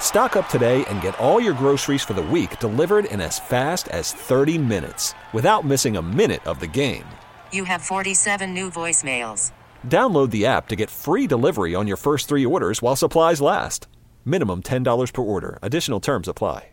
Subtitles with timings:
[0.00, 3.88] Stock up today and get all your groceries for the week delivered in as fast
[3.88, 7.04] as 30 minutes without missing a minute of the game.
[7.52, 9.52] You have 47 new voicemails.
[9.86, 13.86] Download the app to get free delivery on your first three orders while supplies last.
[14.24, 15.58] Minimum $10 per order.
[15.60, 16.70] Additional terms apply.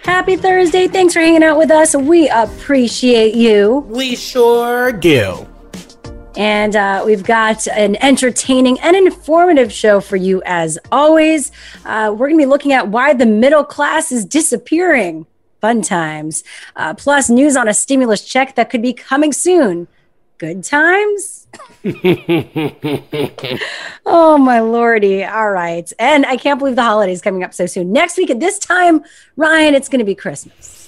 [0.00, 0.86] Happy Thursday.
[0.88, 1.96] Thanks for hanging out with us.
[1.96, 3.86] We appreciate you.
[3.88, 5.48] We sure do.
[6.36, 11.50] And uh, we've got an entertaining and informative show for you as always.
[11.84, 15.26] Uh, we're going to be looking at why the middle class is disappearing.
[15.60, 16.44] Fun times.
[16.76, 19.88] Uh, plus, news on a stimulus check that could be coming soon.
[20.38, 21.46] Good times?
[24.04, 25.24] oh, my lordy.
[25.24, 25.90] All right.
[25.98, 27.90] And I can't believe the holidays coming up so soon.
[27.90, 29.02] Next week at this time,
[29.36, 30.85] Ryan, it's going to be Christmas.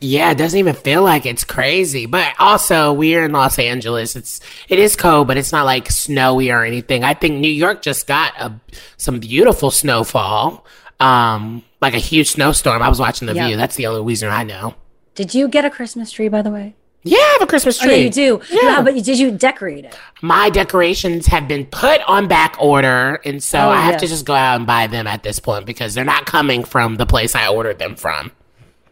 [0.00, 2.06] Yeah, it doesn't even feel like it's crazy.
[2.06, 4.14] But also, we're in Los Angeles.
[4.16, 7.02] It's it is cold, but it's not like snowy or anything.
[7.04, 8.52] I think New York just got a,
[8.96, 10.64] some beautiful snowfall,
[11.00, 12.80] um, like a huge snowstorm.
[12.82, 13.46] I was watching the Yep.
[13.48, 13.56] view.
[13.56, 14.74] That's the only reason I know.
[15.14, 16.74] Did you get a Christmas tree, by the way?
[17.04, 17.96] Yeah, I have a Christmas Oh, tree.
[17.96, 18.40] yeah, you do.
[18.50, 18.82] Yeah.
[18.82, 19.96] but did you decorate it?
[20.20, 24.26] My decorations have been put on back order, and so Oh, I have to just
[24.26, 27.34] go out and buy them at this point because they're not coming from the place
[27.34, 28.30] I ordered them from.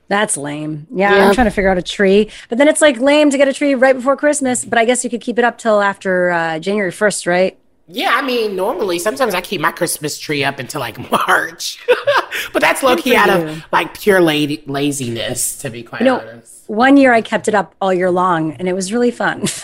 [0.09, 0.87] That's lame.
[0.93, 1.29] Yeah, Yeah.
[1.29, 2.31] I'm trying to figure out a tree.
[2.49, 4.65] But then it's like lame to get a tree right before Christmas.
[4.65, 7.59] But I guess you could keep it up till after uh, January 1st, right?
[7.89, 11.79] Yeah, I mean, normally sometimes I keep my Christmas tree up until like March,
[12.53, 16.19] but that's low key out of like pure la- laziness, to be quite You know,
[16.21, 16.69] honest.
[16.69, 19.45] one year I kept it up all year long and it was really fun.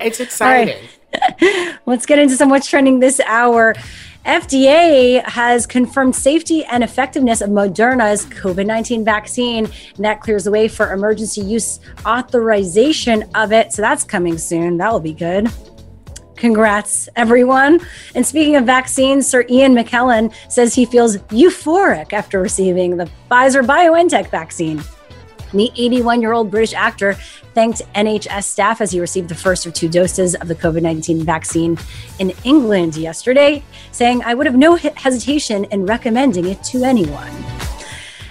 [0.00, 0.82] It's exciting.
[1.84, 3.74] Let's get into some what's trending this hour.
[4.24, 9.64] FDA has confirmed safety and effectiveness of Moderna's COVID 19 vaccine,
[9.96, 13.72] and that clears the way for emergency use authorization of it.
[13.72, 14.76] So that's coming soon.
[14.76, 15.50] That will be good.
[16.36, 17.80] Congrats, everyone.
[18.14, 23.64] And speaking of vaccines, Sir Ian McKellen says he feels euphoric after receiving the Pfizer
[23.64, 24.82] BioNTech vaccine.
[25.52, 27.14] The 81 year old British actor
[27.54, 31.24] thanked NHS staff as he received the first of two doses of the COVID 19
[31.24, 31.78] vaccine
[32.18, 33.62] in England yesterday,
[33.92, 37.32] saying, I would have no hesitation in recommending it to anyone.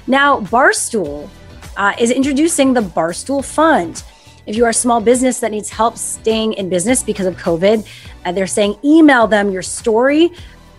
[0.07, 1.29] Now, Barstool
[1.77, 4.03] uh, is introducing the Barstool Fund.
[4.45, 7.87] If you are a small business that needs help staying in business because of COVID,
[8.25, 10.31] uh, they're saying email them your story,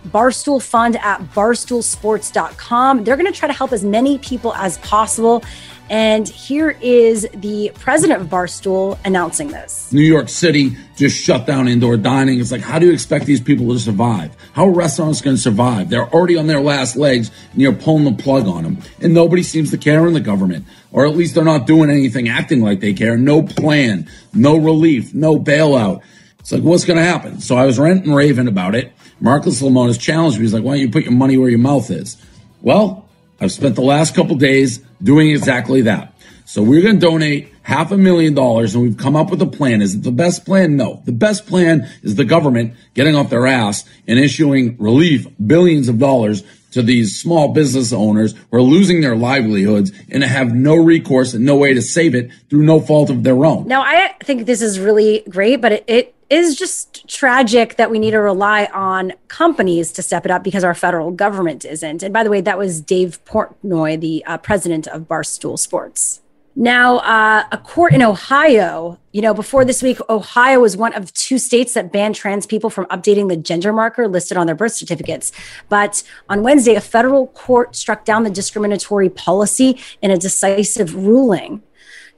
[0.07, 3.03] Barstool Fund at barstoolsports.com.
[3.03, 5.43] They're going to try to help as many people as possible.
[5.91, 9.91] And here is the president of Barstool announcing this.
[9.91, 12.39] New York City just shut down indoor dining.
[12.39, 14.33] It's like, how do you expect these people to survive?
[14.53, 15.89] How are restaurants going to survive?
[15.89, 18.77] They're already on their last legs and you're pulling the plug on them.
[19.01, 22.29] And nobody seems to care in the government, or at least they're not doing anything
[22.29, 23.17] acting like they care.
[23.17, 26.03] No plan, no relief, no bailout.
[26.39, 27.41] It's like, what's going to happen?
[27.41, 28.93] So I was ranting and raving about it.
[29.19, 30.43] Marcus Lemonis challenged me.
[30.45, 32.15] He's like, why don't you put your money where your mouth is?
[32.61, 33.09] Well,
[33.41, 36.13] I've spent the last couple days doing exactly that.
[36.45, 39.47] So we're going to donate half a million dollars and we've come up with a
[39.47, 39.81] plan.
[39.81, 40.77] Is it the best plan?
[40.77, 41.01] No.
[41.05, 45.97] The best plan is the government getting off their ass and issuing relief, billions of
[45.97, 51.33] dollars to these small business owners who are losing their livelihoods and have no recourse
[51.33, 53.67] and no way to save it through no fault of their own.
[53.67, 57.99] Now, I think this is really great, but it, it is just tragic that we
[57.99, 62.01] need to rely on companies to step it up because our federal government isn't.
[62.01, 66.21] And by the way, that was Dave Portnoy, the uh, president of Barstool Sports.
[66.55, 71.13] Now, uh, a court in Ohio, you know, before this week, Ohio was one of
[71.13, 74.73] two states that banned trans people from updating the gender marker listed on their birth
[74.73, 75.31] certificates.
[75.69, 81.61] But on Wednesday, a federal court struck down the discriminatory policy in a decisive ruling.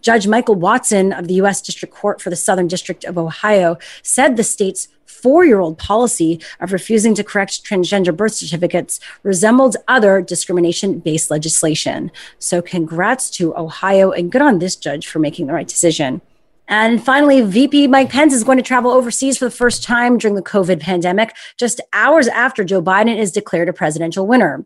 [0.03, 1.61] Judge Michael Watson of the U.S.
[1.61, 6.41] District Court for the Southern District of Ohio said the state's four year old policy
[6.59, 12.11] of refusing to correct transgender birth certificates resembled other discrimination based legislation.
[12.37, 16.21] So, congrats to Ohio and good on this judge for making the right decision.
[16.67, 20.35] And finally, VP Mike Pence is going to travel overseas for the first time during
[20.35, 24.65] the COVID pandemic, just hours after Joe Biden is declared a presidential winner.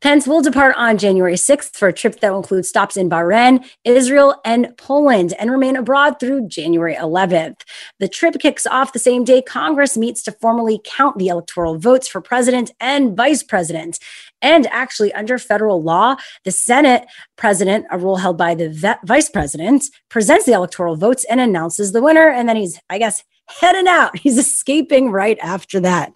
[0.00, 3.64] Pence will depart on January 6th for a trip that will include stops in Bahrain,
[3.84, 7.62] Israel, and Poland and remain abroad through January 11th.
[8.00, 12.08] The trip kicks off the same day Congress meets to formally count the electoral votes
[12.08, 13.98] for president and vice president.
[14.42, 17.06] And actually, under federal law, the Senate
[17.36, 22.02] president, a role held by the vice president, presents the electoral votes and announces the
[22.02, 22.28] winner.
[22.28, 24.18] And then he's, I guess, heading out.
[24.18, 26.12] He's escaping right after that.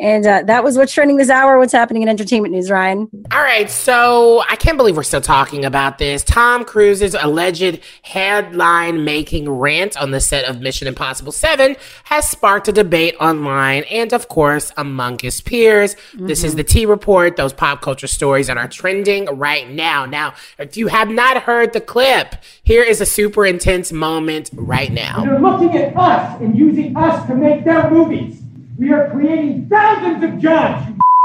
[0.00, 1.58] And uh, that was what's trending this hour.
[1.58, 3.08] What's happening in entertainment news, Ryan?
[3.32, 3.68] All right.
[3.68, 6.22] So I can't believe we're still talking about this.
[6.22, 11.74] Tom Cruise's alleged headline making rant on the set of Mission Impossible 7
[12.04, 15.94] has sparked a debate online and, of course, among his peers.
[15.94, 16.26] Mm-hmm.
[16.28, 16.58] This is mm-hmm.
[16.58, 20.06] the T Report, those pop culture stories that are trending right now.
[20.06, 24.92] Now, if you have not heard the clip, here is a super intense moment right
[24.92, 25.24] now.
[25.24, 28.37] They're looking at us and using us to make their movies.
[28.78, 30.86] We are creating thousands of jobs.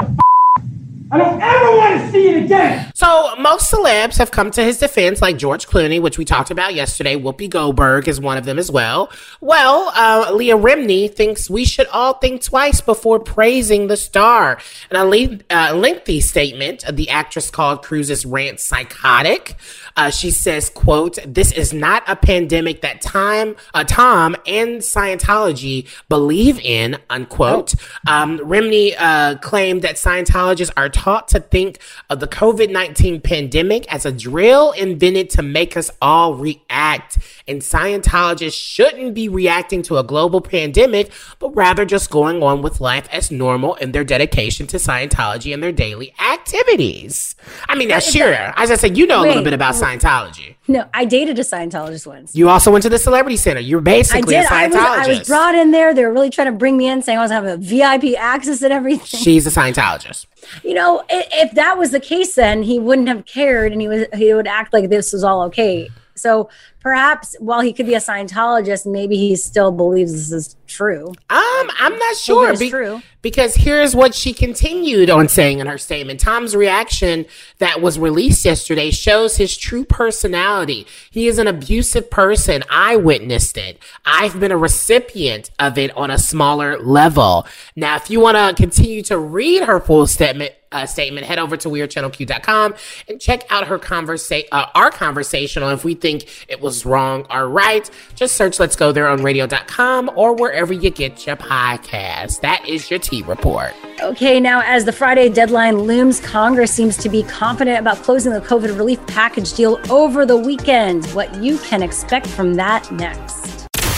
[1.12, 2.90] I don't ever want to see it again.
[2.96, 6.74] So most celebs have come to his defense, like George Clooney, which we talked about
[6.74, 7.16] yesterday.
[7.16, 9.10] Whoopi Goldberg is one of them as well.
[9.40, 14.60] Well, uh, Leah Remini thinks we should all think twice before praising the star.
[14.92, 19.56] In a le- uh, lengthy statement, the actress called Cruise's rant psychotic.
[19.96, 25.88] Uh, she says, quote, this is not a pandemic that time, uh, Tom and Scientology
[26.08, 27.74] believe in, unquote.
[28.06, 33.90] Um, Remini uh, claimed that Scientologists are taught to think of the COVID 19 pandemic
[33.90, 37.16] as a drill invented to make us all react.
[37.48, 42.82] And Scientologists shouldn't be reacting to a global pandemic, but rather just going on with
[42.82, 47.36] life as normal in their dedication to Scientology and their daily activities.
[47.70, 48.34] I mean, that's sure.
[48.34, 50.56] As I said, you know a little bit about Scientology.
[50.66, 52.34] No, I dated a Scientologist once.
[52.34, 53.60] You also went to the Celebrity Center.
[53.60, 54.50] You're basically I did.
[54.50, 54.78] a Scientologist.
[54.78, 55.92] I was, I was brought in there.
[55.92, 58.62] They were really trying to bring me in, saying I was having a VIP access
[58.62, 59.20] and everything.
[59.20, 60.26] She's a Scientologist.
[60.62, 64.06] You know, if that was the case, then he wouldn't have cared, and he was
[64.14, 65.90] he would act like this was all okay.
[66.14, 66.48] So
[66.84, 71.08] perhaps while he could be a Scientologist, maybe he still believes this is true.
[71.08, 72.56] Um, I'm not sure.
[72.56, 73.00] Be- true.
[73.22, 76.20] Because here's what she continued on saying in her statement.
[76.20, 77.24] Tom's reaction
[77.56, 80.86] that was released yesterday shows his true personality.
[81.10, 82.62] He is an abusive person.
[82.68, 83.78] I witnessed it.
[84.04, 87.46] I've been a recipient of it on a smaller level.
[87.74, 91.56] Now, if you want to continue to read her full statement, uh, statement, head over
[91.56, 92.74] to wearechannelq.com
[93.08, 97.26] and check out her conversation, uh, our conversation on if we think it was wrong
[97.28, 97.90] or right.
[98.14, 102.40] Just search Let's Go There on radio.com or wherever you get your podcast.
[102.40, 103.74] That is your T report.
[104.00, 108.40] Okay, now as the Friday deadline looms, Congress seems to be confident about closing the
[108.40, 111.04] COVID relief package deal over the weekend.
[111.08, 113.53] What you can expect from that next.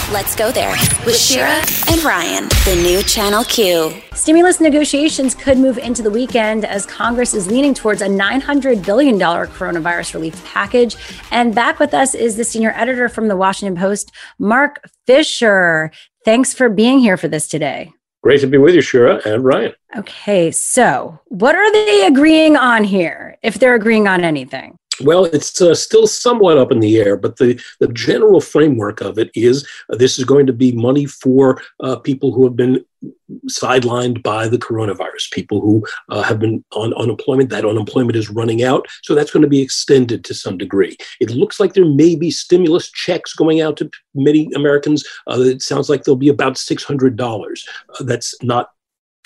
[0.09, 0.71] Let's go there
[1.05, 3.93] with Shira and Ryan, the new Channel Q.
[4.13, 9.19] Stimulus negotiations could move into the weekend as Congress is leaning towards a $900 billion
[9.19, 10.95] coronavirus relief package.
[11.29, 15.91] And back with us is the senior editor from the Washington Post, Mark Fisher.
[16.23, 17.91] Thanks for being here for this today.
[18.23, 19.73] Great to be with you, Shira and Ryan.
[19.97, 24.77] Okay, so what are they agreeing on here, if they're agreeing on anything?
[25.01, 29.17] Well, it's uh, still somewhat up in the air, but the, the general framework of
[29.17, 32.83] it is uh, this is going to be money for uh, people who have been
[33.49, 37.49] sidelined by the coronavirus, people who uh, have been on unemployment.
[37.49, 40.97] That unemployment is running out, so that's going to be extended to some degree.
[41.19, 45.05] It looks like there may be stimulus checks going out to many Americans.
[45.29, 47.59] Uh, it sounds like there'll be about $600.
[47.99, 48.71] Uh, that's not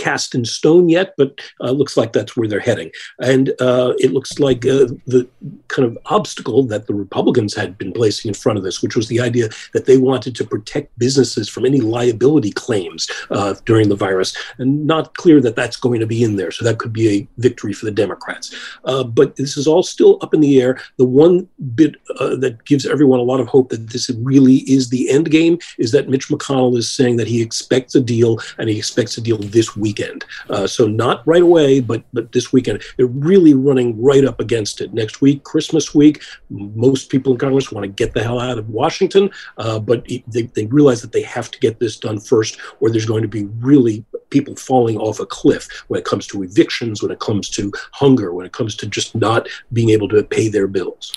[0.02, 2.90] cast in stone yet, but uh, looks like that's where they're heading.
[3.20, 5.28] And uh, it looks like uh, the
[5.68, 9.08] kind of obstacle that the Republicans had been placing in front of this, which was
[9.08, 13.96] the idea that they wanted to protect businesses from any liability claims uh, during the
[13.96, 16.52] virus, and not clear that that's going to be in there.
[16.52, 18.56] So that could be a victory for the Democrats.
[18.86, 20.82] Uh, but this is all still up in the air.
[20.98, 24.90] The one bit uh, that gives everyone a lot of hope that this really is
[24.90, 28.68] the end game is that Mitch McConnell is saying that he expects a deal and
[28.68, 30.24] he expects a deal this week weekend.
[30.50, 32.82] Uh, so not right away, but but this weekend.
[32.96, 34.94] They're really running right up against it.
[34.94, 38.70] Next week, Christmas week, most people in Congress want to get the hell out of
[38.70, 42.90] Washington, uh, but they, they realize that they have to get this done first, or
[42.90, 47.02] there's going to be really people falling off a cliff when it comes to evictions,
[47.02, 50.48] when it comes to hunger, when it comes to just not being able to pay
[50.48, 51.12] their bills.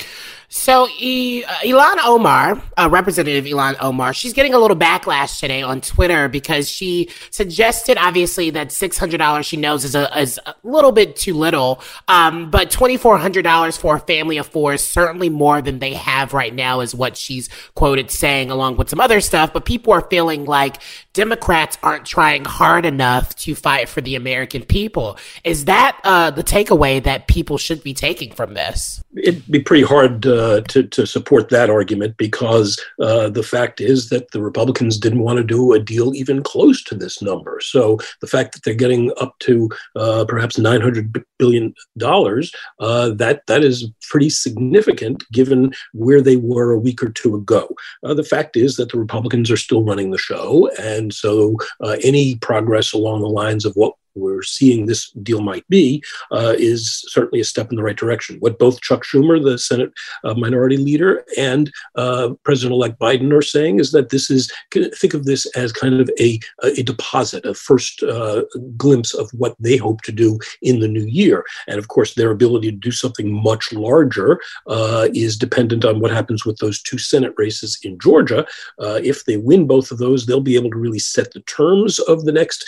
[0.48, 5.80] So, e- uh, Omar, uh, Representative Ilhan Omar, she's getting a little backlash today on
[5.80, 10.92] Twitter because she suggested, obviously, that that $600 she knows is a, is a little
[10.92, 11.82] bit too little.
[12.08, 16.54] Um, but $2,400 for a family of four is certainly more than they have right
[16.54, 19.52] now, is what she's quoted saying, along with some other stuff.
[19.52, 20.76] But people are feeling like
[21.12, 25.18] Democrats aren't trying hard enough to fight for the American people.
[25.44, 29.02] Is that uh, the takeaway that people should be taking from this?
[29.16, 34.08] It'd be pretty hard uh, to, to support that argument because uh, the fact is
[34.08, 37.60] that the Republicans didn't want to do a deal even close to this number.
[37.60, 43.64] So the fact that they're getting up to uh, perhaps $900 billion, uh, that, that
[43.64, 47.68] is pretty significant given where they were a week or two ago.
[48.02, 50.68] Uh, the fact is that the Republicans are still running the show.
[50.80, 55.66] And so uh, any progress along the lines of what we're seeing this deal might
[55.68, 56.02] be
[56.32, 58.36] uh, is certainly a step in the right direction.
[58.40, 59.92] What both Chuck Schumer, the Senate
[60.24, 65.24] uh, minority leader, and uh, President-elect Biden are saying is that this is think of
[65.24, 68.42] this as kind of a a deposit, a first uh,
[68.76, 71.44] glimpse of what they hope to do in the new year.
[71.66, 76.10] And of course, their ability to do something much larger uh, is dependent on what
[76.10, 78.46] happens with those two Senate races in Georgia.
[78.80, 81.98] Uh, if they win both of those, they'll be able to really set the terms
[82.00, 82.64] of the next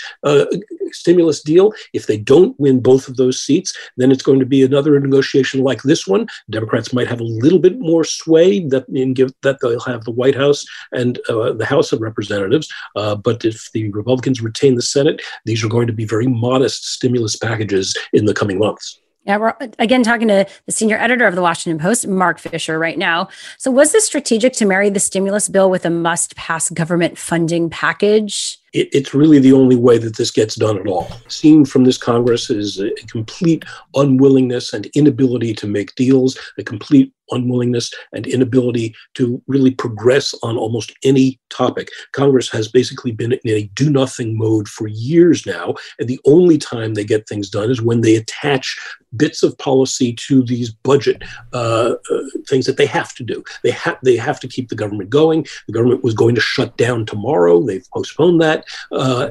[0.92, 1.73] stimulus deal.
[1.93, 5.62] If they don't win both of those seats, then it's going to be another negotiation
[5.62, 6.26] like this one.
[6.50, 10.11] Democrats might have a little bit more sway that in give that they'll have the
[10.11, 12.73] White House and uh, the House of Representatives.
[12.95, 16.87] Uh, but if the Republicans retain the Senate, these are going to be very modest
[16.87, 19.00] stimulus packages in the coming months.
[19.26, 22.97] Yeah, we're again talking to the senior editor of the Washington Post, Mark Fisher, right
[22.97, 23.28] now.
[23.59, 27.69] So, was this strategic to marry the stimulus bill with a must pass government funding
[27.69, 28.61] package?
[28.76, 31.11] It, it's really the only way that this gets done at all.
[31.28, 33.64] Seen from this Congress is a complete
[33.95, 40.56] unwillingness and inability to make deals, a complete unwillingness and inability to really progress on
[40.56, 41.88] almost any topic.
[42.12, 46.59] Congress has basically been in a do nothing mode for years now, and the only
[46.59, 48.78] time they get things done is when they attach
[49.16, 53.42] bits of policy to these budget uh, uh, things that they have to do.
[53.62, 55.47] They have they have to keep the government going.
[55.66, 57.62] The government was going to shut down tomorrow.
[57.62, 58.65] They've postponed that,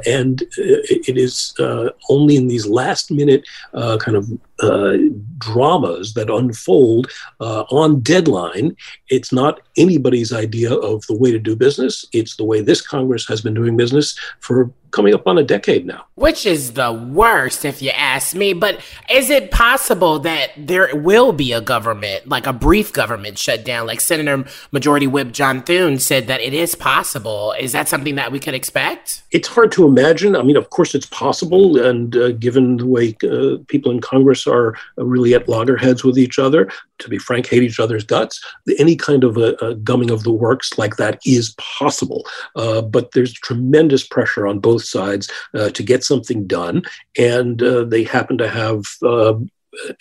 [0.06, 4.30] and it, it is uh, only in these last minute uh, kind of
[4.62, 4.98] uh,
[5.38, 8.76] dramas that unfold uh, on deadline.
[9.10, 12.06] It's not anybody's idea of the way to do business.
[12.14, 15.86] It's the way this Congress has been doing business for coming up on a decade
[15.86, 16.06] now.
[16.16, 18.54] Which is the worst, if you ask me.
[18.54, 23.88] But is it possible that there will be a government, like a brief government shutdown?
[23.88, 27.54] Like Senator Majority Whip John Thune said that it is possible.
[27.60, 29.24] Is that something that we could expect?
[29.32, 30.34] It's hard to imagine.
[30.34, 31.78] I mean, of course, it's possible.
[31.78, 36.40] And uh, given the way uh, people in Congress are really at loggerheads with each
[36.40, 38.44] other, to be frank, hate each other's guts,
[38.78, 42.25] any kind of a, a gumming of the works like that is possible.
[42.56, 46.84] Uh, but there's tremendous pressure on both sides uh, to get something done.
[47.18, 49.34] And uh, they happen to have uh,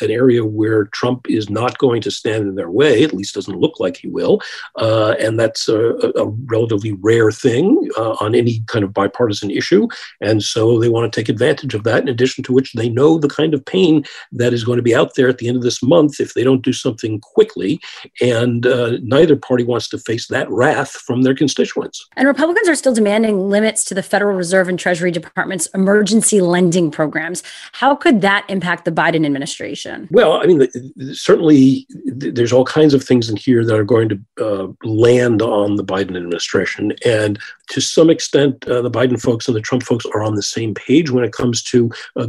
[0.00, 3.59] an area where Trump is not going to stand in their way, at least doesn't
[3.59, 4.40] look like he will.
[4.76, 9.88] Uh, and that's a, a, relatively rare thing uh, on any kind of bipartisan issue.
[10.21, 13.19] And so they want to take advantage of that, in addition to which they know
[13.19, 15.62] the kind of pain that is going to be out there at the end of
[15.62, 17.81] this month if they don't do something quickly.
[18.21, 22.07] And uh, neither party wants to face that wrath from their constituents.
[22.16, 26.90] And Republicans are still demanding limits to the Federal Reserve and Treasury Department's emergency lending
[26.90, 27.43] programs.
[27.73, 29.63] How could that impact the Biden administration?
[29.64, 30.09] Administration?
[30.11, 30.68] Well, I mean,
[31.14, 35.76] certainly there's all kinds of things in here that are going to uh, land on
[35.76, 36.92] the Biden administration.
[37.04, 40.42] And to some extent, uh, the Biden folks and the Trump folks are on the
[40.42, 42.26] same page when it comes to uh,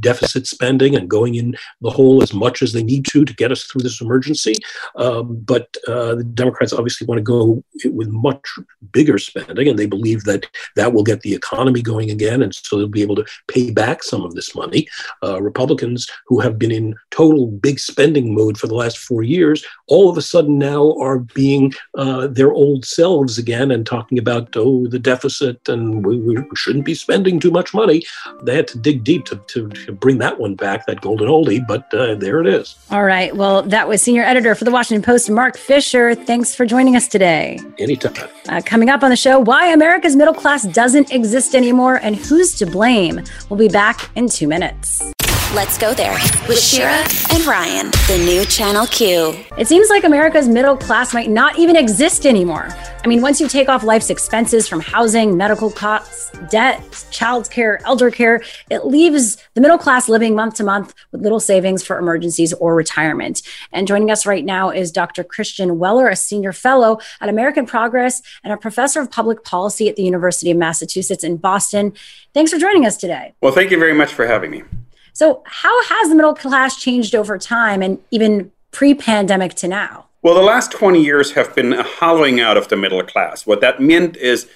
[0.00, 3.52] deficit spending and going in the hole as much as they need to to get
[3.52, 4.54] us through this emergency.
[4.96, 8.46] Um, but uh, the Democrats obviously want to go with much
[8.92, 12.76] bigger spending, and they believe that that will get the economy going again, and so
[12.76, 14.86] they'll be able to pay back some of this money.
[15.22, 19.64] Uh, Republicans who have been in total big spending mode for the last four years,
[19.88, 24.54] all of a sudden now are being uh, their old selves again and talking about,
[24.56, 28.02] oh, the deficit and we, we, shouldn't be spending too much money.
[28.42, 31.66] They had to dig deep to, to, to bring that one back, that golden oldie,
[31.66, 32.76] but uh, there it is.
[32.90, 33.34] All right.
[33.36, 36.14] Well, that was senior editor for the Washington Post, Mark Fisher.
[36.14, 37.58] Thanks for joining us today.
[37.78, 38.28] Anytime.
[38.48, 42.54] Uh, coming up on the show, why America's middle class doesn't exist anymore and who's
[42.58, 43.22] to blame.
[43.48, 45.02] We'll be back in two minutes.
[45.56, 46.12] Let's go there
[46.48, 49.34] with Shira and Ryan, the new Channel Q.
[49.56, 52.68] It seems like America's middle class might not even exist anymore.
[53.02, 58.10] I mean, once you take off life's expenses from housing, medical costs, debt, childcare, elder
[58.10, 62.52] care, it leaves the middle class living month to month with little savings for emergencies
[62.52, 63.40] or retirement.
[63.72, 65.24] And joining us right now is Dr.
[65.24, 69.96] Christian Weller, a senior fellow at American Progress and a professor of public policy at
[69.96, 71.94] the University of Massachusetts in Boston.
[72.34, 73.32] Thanks for joining us today.
[73.40, 74.62] Well, thank you very much for having me.
[75.16, 80.08] So, how has the middle class changed over time and even pre pandemic to now?
[80.20, 83.46] Well, the last 20 years have been a hollowing out of the middle class.
[83.46, 84.46] What that meant is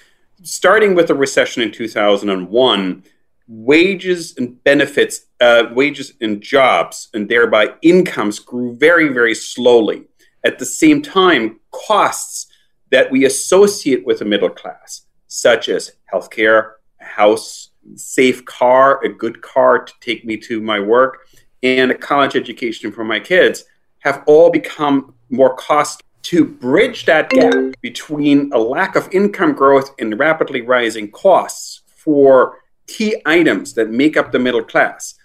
[0.43, 3.03] starting with the recession in 2001,
[3.47, 10.03] wages and benefits, uh, wages and jobs, and thereby incomes grew very, very slowly.
[10.43, 12.45] At the same time, costs
[12.91, 19.09] that we associate with the middle class, such as healthcare, a house, safe car, a
[19.09, 21.27] good car to take me to my work,
[21.63, 23.65] and a college education for my kids,
[23.99, 29.93] have all become more cost to bridge that gap between a lack of income growth
[29.99, 35.15] and rapidly rising costs for key items that make up the middle class.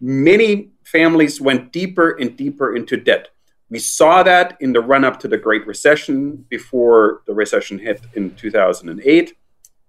[0.00, 3.28] Many families went deeper and deeper into debt.
[3.70, 8.00] We saw that in the run up to the Great Recession before the recession hit
[8.14, 9.36] in 2008.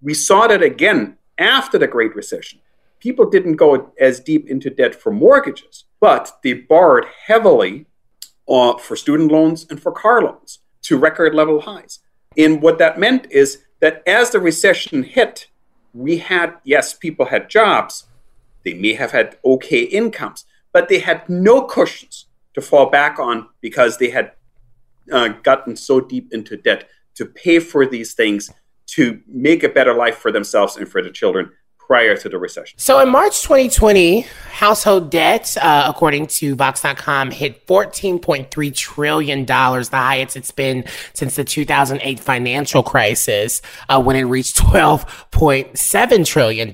[0.00, 2.60] We saw that again after the Great Recession.
[3.00, 7.86] People didn't go as deep into debt for mortgages, but they borrowed heavily
[8.48, 12.00] uh, for student loans and for car loans to record level highs.
[12.36, 15.48] And what that meant is that as the recession hit,
[15.94, 18.06] we had, yes, people had jobs,
[18.64, 23.48] they may have had okay incomes, but they had no cushions to fall back on
[23.60, 24.32] because they had
[25.12, 28.50] uh, gotten so deep into debt to pay for these things
[28.88, 31.50] to make a better life for themselves and for their children
[31.88, 32.78] prior to the recession.
[32.78, 40.36] So in March 2020, household debt, uh, according to Vox.com, hit $14.3 trillion, the highest
[40.36, 46.70] it's been since the 2008 financial crisis, uh, when it reached $12.7 trillion.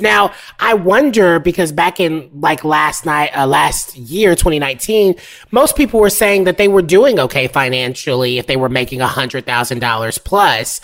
[0.00, 5.16] Now, I wonder because back in like last night, uh, last year, 2019,
[5.50, 10.24] most people were saying that they were doing okay financially if they were making $100,000
[10.24, 10.80] plus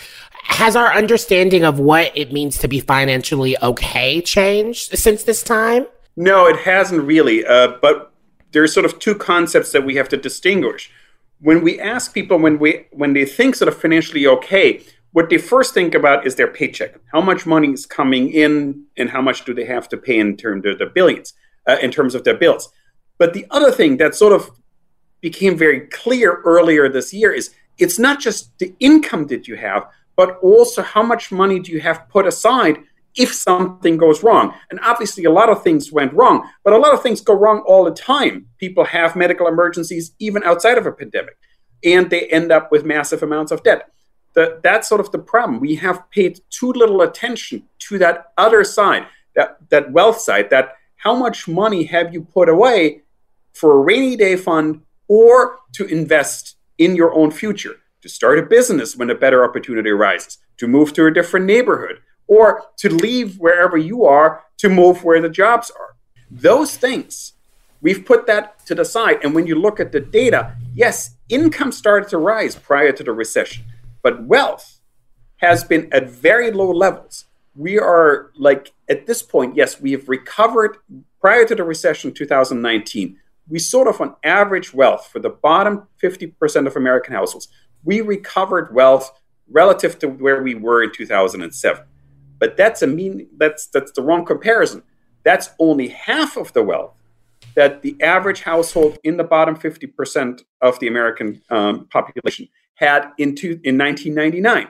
[0.48, 5.86] has our understanding of what it means to be financially okay changed since this time?
[6.16, 7.46] No, it hasn't really.
[7.46, 8.12] Uh, but
[8.52, 10.90] there's sort of two concepts that we have to distinguish.
[11.40, 15.38] When we ask people when we when they think sort of financially okay, what they
[15.38, 16.98] first think about is their paycheck.
[17.12, 20.36] How much money is coming in, and how much do they have to pay in
[20.36, 21.34] terms of their billions,
[21.68, 22.70] uh, in terms of their bills.
[23.18, 24.50] But the other thing that sort of
[25.20, 29.86] became very clear earlier this year is it's not just the income that you have,
[30.18, 32.76] but also how much money do you have put aside
[33.14, 34.52] if something goes wrong?
[34.68, 37.60] And obviously, a lot of things went wrong, but a lot of things go wrong
[37.60, 38.46] all the time.
[38.58, 41.38] People have medical emergencies even outside of a pandemic,
[41.84, 43.92] and they end up with massive amounts of debt.
[44.32, 45.60] The, that's sort of the problem.
[45.60, 50.74] We have paid too little attention to that other side, that, that wealth side, that
[50.96, 53.02] how much money have you put away
[53.52, 57.76] for a rainy day fund or to invest in your own future?
[58.08, 62.00] To start a business when a better opportunity arises, to move to a different neighborhood,
[62.26, 65.96] or to leave wherever you are to move where the jobs are.
[66.30, 67.34] Those things,
[67.80, 69.18] we've put that to the side.
[69.22, 73.12] And when you look at the data, yes, income started to rise prior to the
[73.12, 73.64] recession,
[74.02, 74.80] but wealth
[75.36, 77.26] has been at very low levels.
[77.54, 80.78] We are like, at this point, yes, we have recovered
[81.20, 83.18] prior to the recession 2019
[83.48, 87.48] we sort of on average wealth for the bottom 50% of American households
[87.84, 89.12] we recovered wealth
[89.50, 91.84] relative to where we were in 2007.
[92.38, 94.82] But that's a mean that's that's the wrong comparison.
[95.24, 96.94] That's only half of the wealth
[97.54, 103.34] that the average household in the bottom 50% of the American um, population had in,
[103.34, 104.68] two, in 1999.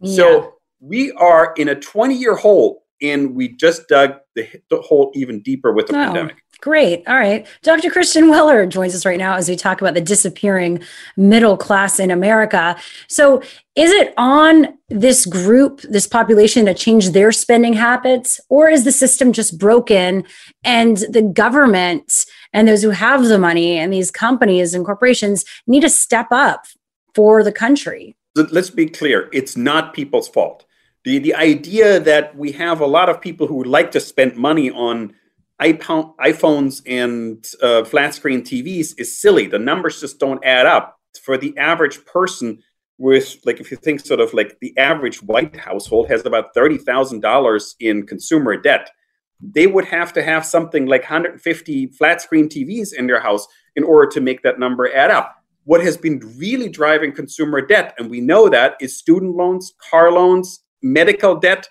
[0.00, 0.16] Yeah.
[0.16, 5.10] So we are in a 20 year hole and we just dug the, the hole
[5.14, 6.36] even deeper with the oh, pandemic.
[6.60, 7.08] Great.
[7.08, 7.46] All right.
[7.62, 7.90] Dr.
[7.90, 10.82] Christian Weller joins us right now as we talk about the disappearing
[11.16, 12.76] middle class in America.
[13.08, 13.42] So,
[13.76, 18.92] is it on this group, this population, to change their spending habits, or is the
[18.92, 20.24] system just broken
[20.62, 25.80] and the government and those who have the money and these companies and corporations need
[25.80, 26.66] to step up
[27.14, 28.16] for the country?
[28.34, 30.66] Let's be clear it's not people's fault
[31.04, 34.36] the the idea that we have a lot of people who would like to spend
[34.36, 35.14] money on
[35.60, 39.46] iPhones and uh, flat screen TVs is silly.
[39.46, 40.96] The numbers just don't add up.
[41.22, 42.62] For the average person,
[43.00, 46.78] with like if you think sort of like the average white household has about thirty
[46.78, 48.90] thousand dollars in consumer debt.
[49.42, 53.82] they would have to have something like 150 flat screen TVs in their house in
[53.84, 55.34] order to make that number add up.
[55.64, 60.12] What has been really driving consumer debt, and we know that, is student loans, car
[60.12, 61.68] loans, medical debt,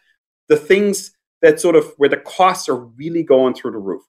[0.48, 4.04] the things that sort of where the costs are really going through the roof.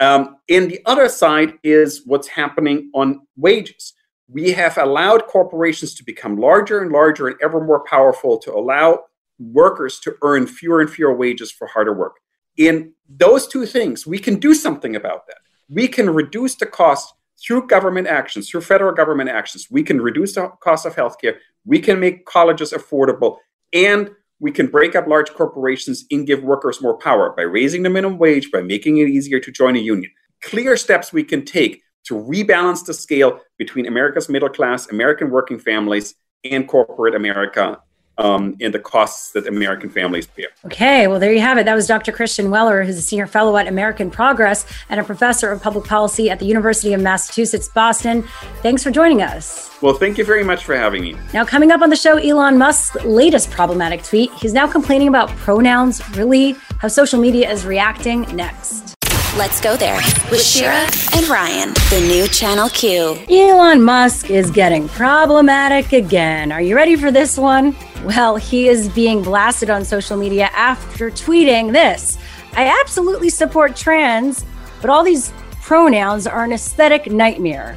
[0.00, 3.94] Um, and the other side is what's happening on wages.
[4.28, 9.04] We have allowed corporations to become larger and larger and ever more powerful to allow
[9.38, 12.16] workers to earn fewer and fewer wages for harder work.
[12.56, 15.38] In those two things, we can do something about that.
[15.68, 17.14] We can reduce the cost
[17.44, 19.68] through government actions, through federal government actions.
[19.70, 21.36] We can reduce the cost of healthcare.
[21.64, 23.38] We can make colleges affordable.
[23.72, 27.90] And we can break up large corporations and give workers more power by raising the
[27.90, 30.10] minimum wage, by making it easier to join a union.
[30.42, 35.58] Clear steps we can take to rebalance the scale between America's middle class, American working
[35.58, 37.80] families, and corporate America
[38.18, 40.48] um, and the costs that American families bear.
[40.66, 41.64] Okay, well, there you have it.
[41.64, 42.12] That was Dr.
[42.12, 46.30] Christian Weller, who's a senior fellow at American Progress and a professor of public policy
[46.30, 48.22] at the University of Massachusetts, Boston.
[48.62, 49.70] Thanks for joining us.
[49.82, 51.16] Well, thank you very much for having me.
[51.32, 54.32] Now, coming up on the show, Elon Musk's latest problematic tweet.
[54.34, 58.93] He's now complaining about pronouns, really, how social media is reacting next.
[59.36, 59.96] Let's go there
[60.30, 63.18] with Shira and Ryan, the new Channel Q.
[63.28, 66.52] Elon Musk is getting problematic again.
[66.52, 67.74] Are you ready for this one?
[68.04, 72.16] Well, he is being blasted on social media after tweeting this
[72.52, 74.46] I absolutely support trans,
[74.80, 77.76] but all these pronouns are an aesthetic nightmare.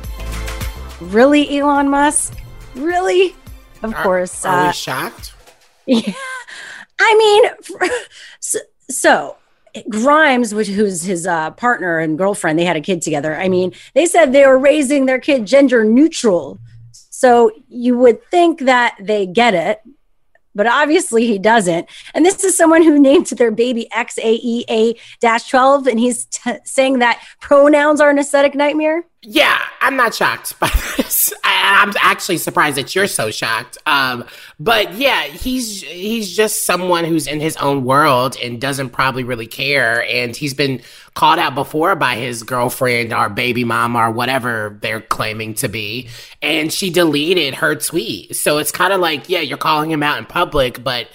[1.02, 2.38] Really, Elon Musk?
[2.76, 3.36] Really?
[3.82, 4.46] Of Are- course.
[4.46, 5.34] Are uh, we shocked?
[5.88, 6.13] yeah.
[7.00, 7.89] I mean,
[8.39, 8.60] so,
[8.91, 9.38] so
[9.90, 13.36] Grimes, which who's his uh, partner and girlfriend, they had a kid together.
[13.36, 16.60] I mean, they said they were raising their kid gender neutral.
[16.92, 19.82] So you would think that they get it,
[20.54, 21.88] but obviously he doesn't.
[22.13, 25.00] And this is someone who named their baby XAEA
[25.50, 29.06] 12, and he's t- saying that pronouns are an aesthetic nightmare.
[29.23, 31.34] Yeah, I'm not shocked by this.
[31.43, 33.77] I, I'm actually surprised that you're so shocked.
[33.86, 34.25] Um,
[34.60, 39.47] but yeah, he's he's just someone who's in his own world and doesn't probably really
[39.47, 40.03] care.
[40.06, 40.82] And he's been
[41.15, 46.10] called out before by his girlfriend or baby mom or whatever they're claiming to be,
[46.41, 48.36] and she deleted her tweet.
[48.36, 51.08] So it's kind of like, yeah, you're calling him out in public, but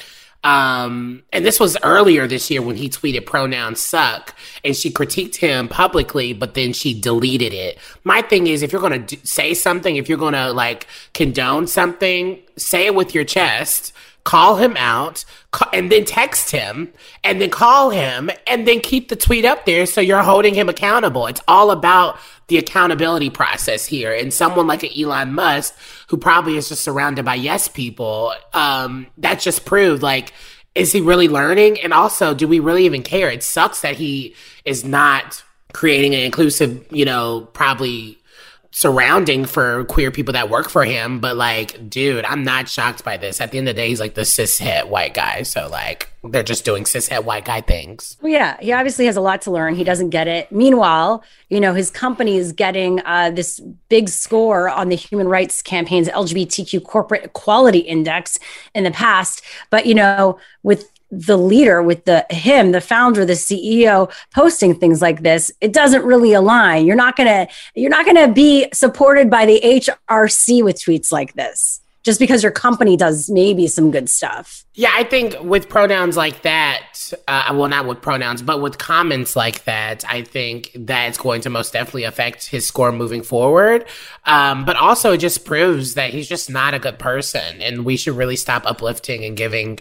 [0.45, 5.37] um, and this was earlier this year when he tweeted pronouns suck and she critiqued
[5.37, 7.79] him publicly, but then she deleted it.
[8.03, 11.67] My thing is, if you're going to say something, if you're going to like condone
[11.69, 13.93] something, say it with your chest,
[14.25, 15.25] call him out,
[15.73, 16.93] and then text him,
[17.25, 20.69] and then call him, and then keep the tweet up there so you're holding him
[20.69, 21.27] accountable.
[21.27, 22.19] It's all about
[22.53, 24.13] the accountability process here.
[24.13, 25.75] And someone like an Elon Musk,
[26.09, 30.35] who probably is just surrounded by yes people, um, that just proved like,
[30.75, 31.81] is he really learning?
[31.81, 33.31] And also, do we really even care?
[33.31, 34.35] It sucks that he
[34.67, 38.19] is not creating an inclusive, you know, probably
[38.73, 41.21] surrounding for queer people that work for him.
[41.21, 43.41] But like, dude, I'm not shocked by this.
[43.41, 45.43] At the end of the day, he's like the cishet white guy.
[45.43, 48.17] So like, they're just doing cishet white guy things.
[48.23, 49.75] Well, yeah, he obviously has a lot to learn.
[49.75, 50.51] He doesn't get it.
[50.53, 55.63] Meanwhile, you know, his company is getting uh, this big score on the Human Rights
[55.63, 58.39] Campaign's LGBTQ Corporate Equality Index
[58.75, 59.43] in the past.
[59.69, 65.03] But, you know, with the leader with the him the founder the ceo posting things
[65.03, 69.45] like this it doesn't really align you're not gonna you're not gonna be supported by
[69.45, 69.61] the
[70.09, 74.91] hrc with tweets like this just because your company does maybe some good stuff Yeah,
[74.95, 79.65] I think with pronouns like that, uh, well, not with pronouns, but with comments like
[79.65, 83.85] that, I think that it's going to most definitely affect his score moving forward.
[84.25, 87.97] Um, but also, it just proves that he's just not a good person, and we
[87.97, 89.79] should really stop uplifting and giving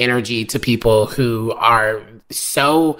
[0.00, 2.98] energy to people who are so.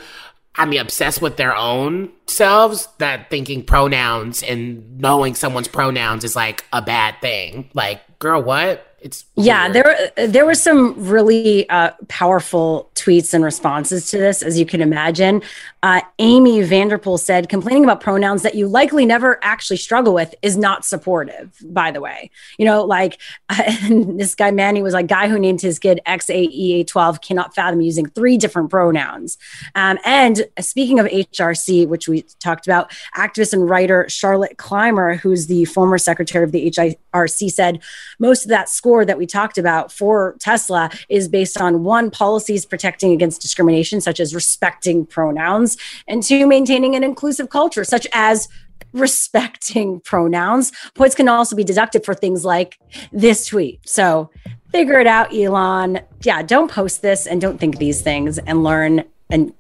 [0.57, 6.35] I mean, obsessed with their own selves that thinking pronouns and knowing someone's pronouns is
[6.35, 7.71] like a bad thing.
[7.73, 8.97] Like, girl, what?
[9.01, 14.59] It's yeah there there were some really uh, powerful tweets and responses to this as
[14.59, 15.43] you can imagine.
[15.83, 20.57] Uh, amy vanderpool said complaining about pronouns that you likely never actually struggle with is
[20.57, 22.31] not supportive by the way.
[22.59, 23.19] You know like
[23.89, 28.37] this guy manny was like guy who named his kid xaea12 cannot fathom using three
[28.37, 29.39] different pronouns.
[29.75, 35.47] Um, and speaking of hrc which we talked about activist and writer charlotte clymer who's
[35.47, 37.81] the former secretary of the hrc said
[38.19, 42.67] most of that score that we talked about for Tesla is based on one, policies
[42.67, 45.77] protecting against discrimination, such as respecting pronouns,
[46.09, 48.49] and two, maintaining an inclusive culture, such as
[48.93, 50.73] respecting pronouns.
[50.95, 52.79] Points can also be deducted for things like
[53.13, 53.81] this tweet.
[53.89, 54.31] So
[54.73, 56.01] figure it out, Elon.
[56.23, 59.53] Yeah, don't post this and don't think these things and learn and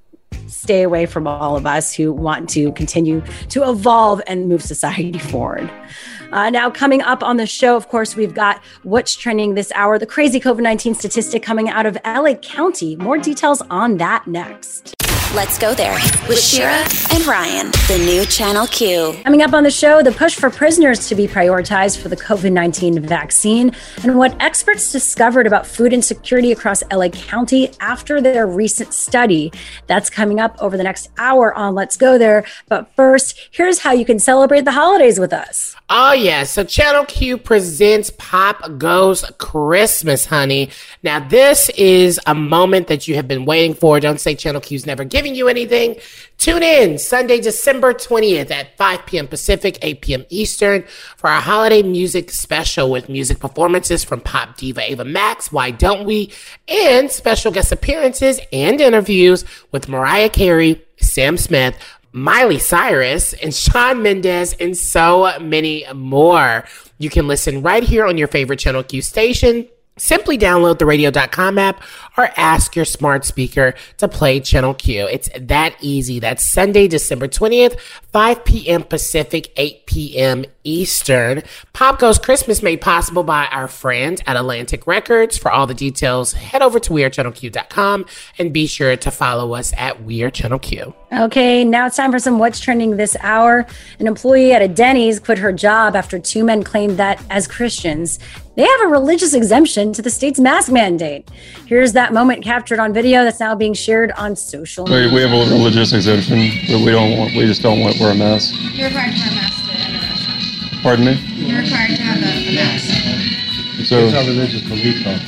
[0.46, 5.18] stay away from all of us who want to continue to evolve and move society
[5.18, 5.70] forward.
[6.32, 9.98] Uh, now, coming up on the show, of course, we've got what's trending this hour,
[9.98, 12.96] the crazy COVID 19 statistic coming out of LA County.
[12.96, 14.94] More details on that next.
[15.32, 15.94] Let's go there
[16.28, 19.14] with Shira and Ryan, the new Channel Q.
[19.22, 22.50] Coming up on the show, the push for prisoners to be prioritized for the COVID
[22.50, 23.70] 19 vaccine
[24.02, 29.52] and what experts discovered about food insecurity across LA County after their recent study.
[29.86, 32.44] That's coming up over the next hour on Let's Go There.
[32.66, 35.76] But first, here's how you can celebrate the holidays with us.
[35.92, 36.42] Oh, yeah.
[36.42, 40.70] So Channel Q presents Pop Goes Christmas, honey.
[41.04, 44.00] Now, this is a moment that you have been waiting for.
[44.00, 45.96] Don't say Channel Q's never giving you anything.
[46.38, 49.28] Tune in Sunday, December 20th at 5 p.m.
[49.28, 50.24] Pacific, 8 p.m.
[50.30, 50.82] Eastern
[51.18, 56.06] for our holiday music special with music performances from pop diva Ava Max, Why Don't
[56.06, 56.32] We,
[56.68, 61.76] and special guest appearances and interviews with Mariah Carey, Sam Smith,
[62.12, 66.64] Miley Cyrus and Shawn Mendes and so many more.
[66.96, 69.68] You can listen right here on your favorite Channel Q station.
[70.00, 71.82] Simply download the radio.com app
[72.16, 75.06] or ask your smart speaker to play Channel Q.
[75.06, 76.18] It's that easy.
[76.18, 77.78] That's Sunday, December 20th,
[78.12, 78.82] 5 p.m.
[78.82, 80.44] Pacific, 8 p.m.
[80.64, 81.42] Eastern.
[81.72, 85.38] Pop Goes Christmas made possible by our friends at Atlantic Records.
[85.38, 88.06] For all the details, head over to WeAreChannelQ.com
[88.38, 90.94] and be sure to follow us at WeAreChannelQ.
[91.12, 93.66] Okay, now it's time for some What's Trending this hour.
[93.98, 98.18] An employee at a Denny's quit her job after two men claimed that, as Christians,
[98.56, 101.28] they have a religious exemption to the state's mask mandate.
[101.66, 105.08] Here's that moment captured on video that's now being shared on social media.
[105.08, 108.02] We, we have a religious exemption, but we don't want, we just don't want to
[108.02, 108.54] wear a mask.
[108.72, 110.82] You're required to wear a mask to enter the restaurant.
[110.82, 111.14] Pardon me?
[111.36, 113.86] You're required to have a, a mask.
[113.86, 115.18] So, it's our religious belief, though.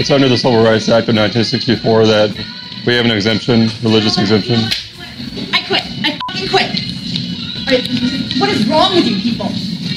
[0.00, 2.30] It's under the Civil Rights Act of 1964 that
[2.86, 4.56] we have an exemption, religious exemption.
[5.52, 5.84] I quit.
[6.04, 6.70] I fucking quit.
[8.38, 9.50] What is wrong with you people?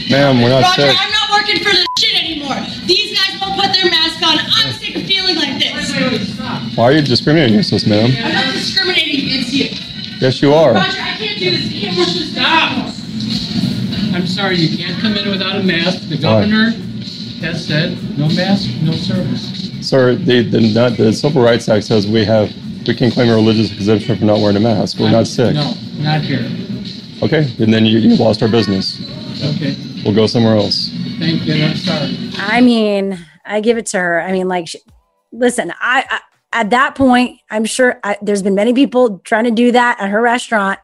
[0.09, 0.95] Ma'am, we're not Roger, sick.
[0.97, 2.57] I'm not working for this shit anymore.
[2.89, 4.41] These guys won't put their mask on.
[6.11, 6.77] Like this.
[6.77, 8.11] Why are you discriminating against us, ma'am?
[8.23, 9.69] I'm not discriminating against you.
[10.19, 10.73] Yes, you are.
[10.73, 11.67] Roger, I can't do this.
[11.67, 14.15] I can't work this Stop!
[14.15, 16.09] I'm sorry, you can't come in without a mask.
[16.09, 16.71] The governor
[17.41, 19.71] has said, no mask, no service.
[19.87, 22.51] Sir, the, the, not, the Civil Rights Act says we have
[22.87, 24.97] we can claim a religious exemption for not wearing a mask.
[24.99, 25.53] We're not sick.
[25.53, 26.49] No, not here.
[27.21, 28.99] Okay, and then you, you lost our business.
[29.43, 30.89] Okay, We'll go somewhere else.
[31.19, 32.17] thank you, I'm sorry.
[32.37, 34.21] I mean, I give it to her.
[34.21, 34.75] I mean, like, sh
[35.31, 36.19] listen, I, I
[36.51, 40.09] at that point, I'm sure I, there's been many people trying to do that at
[40.09, 40.79] her restaurant.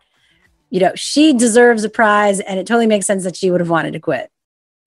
[0.69, 3.69] You know, she deserves a prize, and it totally makes sense that she would have
[3.69, 4.29] wanted to quit.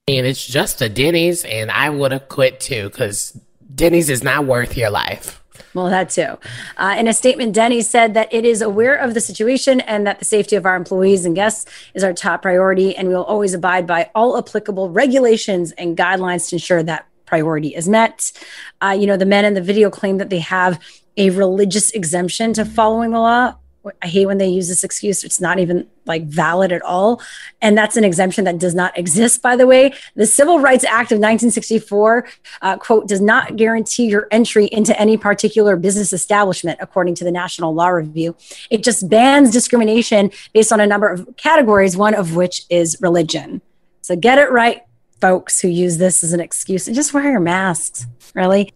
[0.06, 3.38] And it's just a Denny's, and I would have quit too because
[3.74, 5.42] Denny's is not worth your life.
[5.74, 6.38] Well, that too.
[6.76, 10.18] Uh, in a statement, Denny said that it is aware of the situation and that
[10.18, 13.54] the safety of our employees and guests is our top priority, and we will always
[13.54, 18.32] abide by all applicable regulations and guidelines to ensure that priority is met.
[18.80, 20.82] Uh, you know, the men in the video claim that they have
[21.16, 23.54] a religious exemption to following the law.
[24.02, 25.24] I hate when they use this excuse.
[25.24, 27.22] It's not even like valid at all.
[27.62, 29.94] And that's an exemption that does not exist, by the way.
[30.14, 32.28] The Civil Rights Act of 1964,
[32.60, 37.32] uh, quote, does not guarantee your entry into any particular business establishment, according to the
[37.32, 38.36] National Law Review.
[38.70, 43.62] It just bans discrimination based on a number of categories, one of which is religion.
[44.02, 44.82] So get it right,
[45.20, 48.06] folks who use this as an excuse and just wear your masks.
[48.34, 48.72] Really?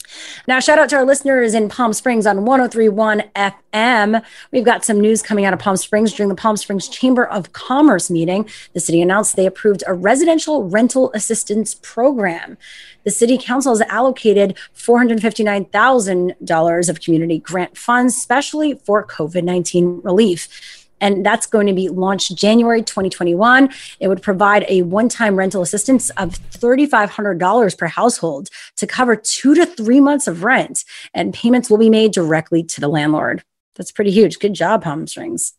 [0.49, 4.25] Now, shout out to our listeners in Palm Springs on 1031 FM.
[4.51, 7.53] We've got some news coming out of Palm Springs during the Palm Springs Chamber of
[7.53, 8.49] Commerce meeting.
[8.73, 12.57] The city announced they approved a residential rental assistance program.
[13.05, 20.82] The city council has allocated $459,000 of community grant funds, specially for COVID 19 relief
[21.03, 23.69] and that's going to be launched January 2021.
[24.01, 29.55] It would provide a one time rental assistance of $3,500 per household to cover two
[29.55, 33.43] to three months of rent, and payments will be made directly to the landlord.
[33.75, 34.39] That's pretty huge.
[34.39, 35.55] Good job, Palm Springs.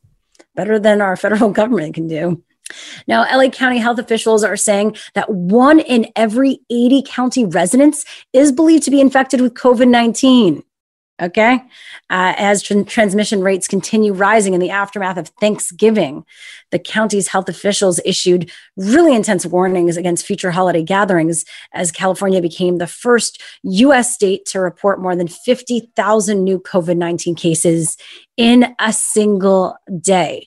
[0.56, 2.42] Better than our federal government can do.
[3.08, 8.52] Now, LA County health officials are saying that one in every 80 county residents is
[8.52, 10.64] believed to be infected with COVID 19.
[11.24, 11.56] Okay.
[12.10, 16.26] Uh, as tr- transmission rates continue rising in the aftermath of Thanksgiving,
[16.72, 22.78] the county's health officials issued really intense warnings against future holiday gatherings as California became
[22.78, 24.14] the first U.S.
[24.14, 27.96] state to report more than 50,000 new COVID 19 cases
[28.36, 30.46] in a single day.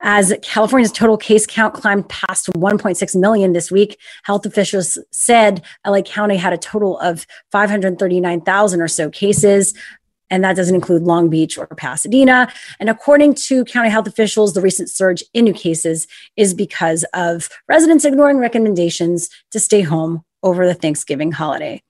[0.00, 6.02] As California's total case count climbed past 1.6 million this week, health officials said LA
[6.02, 9.74] County had a total of 539,000 or so cases.
[10.30, 12.52] and that doesn't include Long Beach or Pasadena.
[12.78, 16.06] And according to county health officials, the recent surge in new cases
[16.36, 21.82] is because of residents ignoring recommendations to stay home over the Thanksgiving holiday.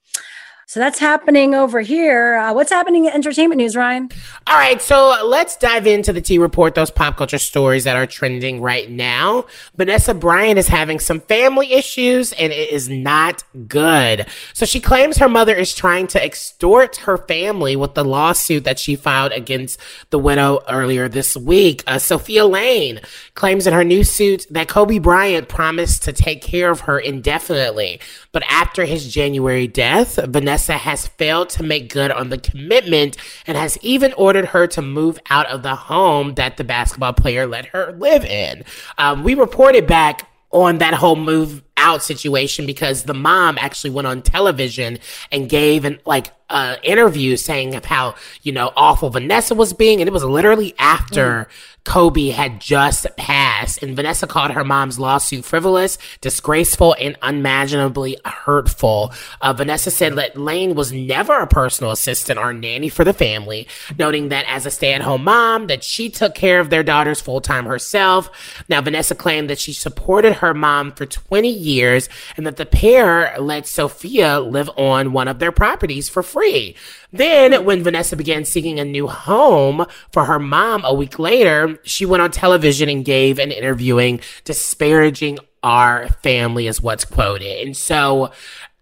[0.68, 2.34] So that's happening over here.
[2.34, 4.10] Uh, what's happening in entertainment news, Ryan?
[4.46, 8.06] All right, so let's dive into the T Report, those pop culture stories that are
[8.06, 9.46] trending right now.
[9.78, 14.26] Vanessa Bryant is having some family issues and it is not good.
[14.52, 18.78] So she claims her mother is trying to extort her family with the lawsuit that
[18.78, 21.82] she filed against the widow earlier this week.
[21.86, 23.00] Uh, Sofia Laine
[23.32, 28.00] claims in her new suit that Kobe Bryant promised to take care of her indefinitely.
[28.32, 33.16] But after his January death, Vanessa has failed to make good on the commitment
[33.46, 37.46] and has even ordered her to move out of the home that the basketball player
[37.46, 38.64] let her live in.
[38.98, 44.06] Um, we reported back on that whole move out situation because the mom actually went
[44.06, 44.98] on television
[45.30, 50.00] and gave an like uh interview saying of how you know awful Vanessa was being
[50.00, 51.46] and it was literally after mm.
[51.88, 59.12] Kobe had just passed and Vanessa called her mom's lawsuit frivolous, disgraceful and unimaginably hurtful.
[59.40, 63.66] Uh, Vanessa said that Laine was never a personal assistant or nanny for the family,
[63.98, 68.30] noting that as a stay-at-home mom that she took care of their daughters full-time herself.
[68.68, 72.66] Now Vanessa claimed that she supported her mom for 20 years years and that the
[72.66, 76.76] pair let Sofia live on one of their properties for free.
[77.10, 82.06] Then, when Vanessa began seeking a new home for her mom a week later, she
[82.06, 87.66] went on television and gave an interviewing disparaging our family, is what's quoted.
[87.66, 88.32] And so,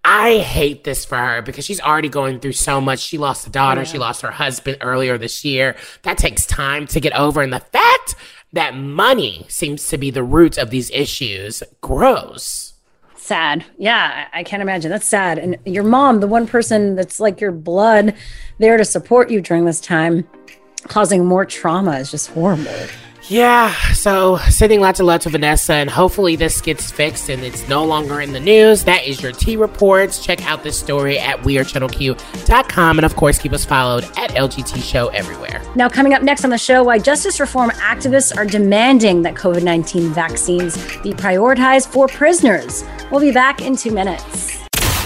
[0.04, 3.00] I hate this for her because she's already going through so much.
[3.00, 3.86] She lost a daughter, yeah.
[3.86, 5.74] she lost her husband earlier this year.
[6.02, 7.42] That takes time to get over.
[7.42, 8.14] And the fact
[8.52, 12.74] that money seems to be the root of these issues grows
[13.26, 13.64] sad.
[13.76, 14.90] Yeah, I can't imagine.
[14.90, 15.38] That's sad.
[15.38, 18.14] And your mom, the one person that's like your blood
[18.58, 20.26] there to support you during this time,
[20.88, 22.72] causing more trauma is just horrible.
[23.28, 27.68] Yeah, so sending lots of love to Vanessa, and hopefully this gets fixed and it's
[27.68, 28.84] no longer in the news.
[28.84, 30.24] That is your T Reports.
[30.24, 35.08] Check out this story at wearechannelq.com, and of course, keep us followed at LGT Show
[35.08, 35.60] everywhere.
[35.74, 39.64] Now, coming up next on the show, why justice reform activists are demanding that COVID
[39.64, 42.84] 19 vaccines be prioritized for prisoners.
[43.10, 44.55] We'll be back in two minutes.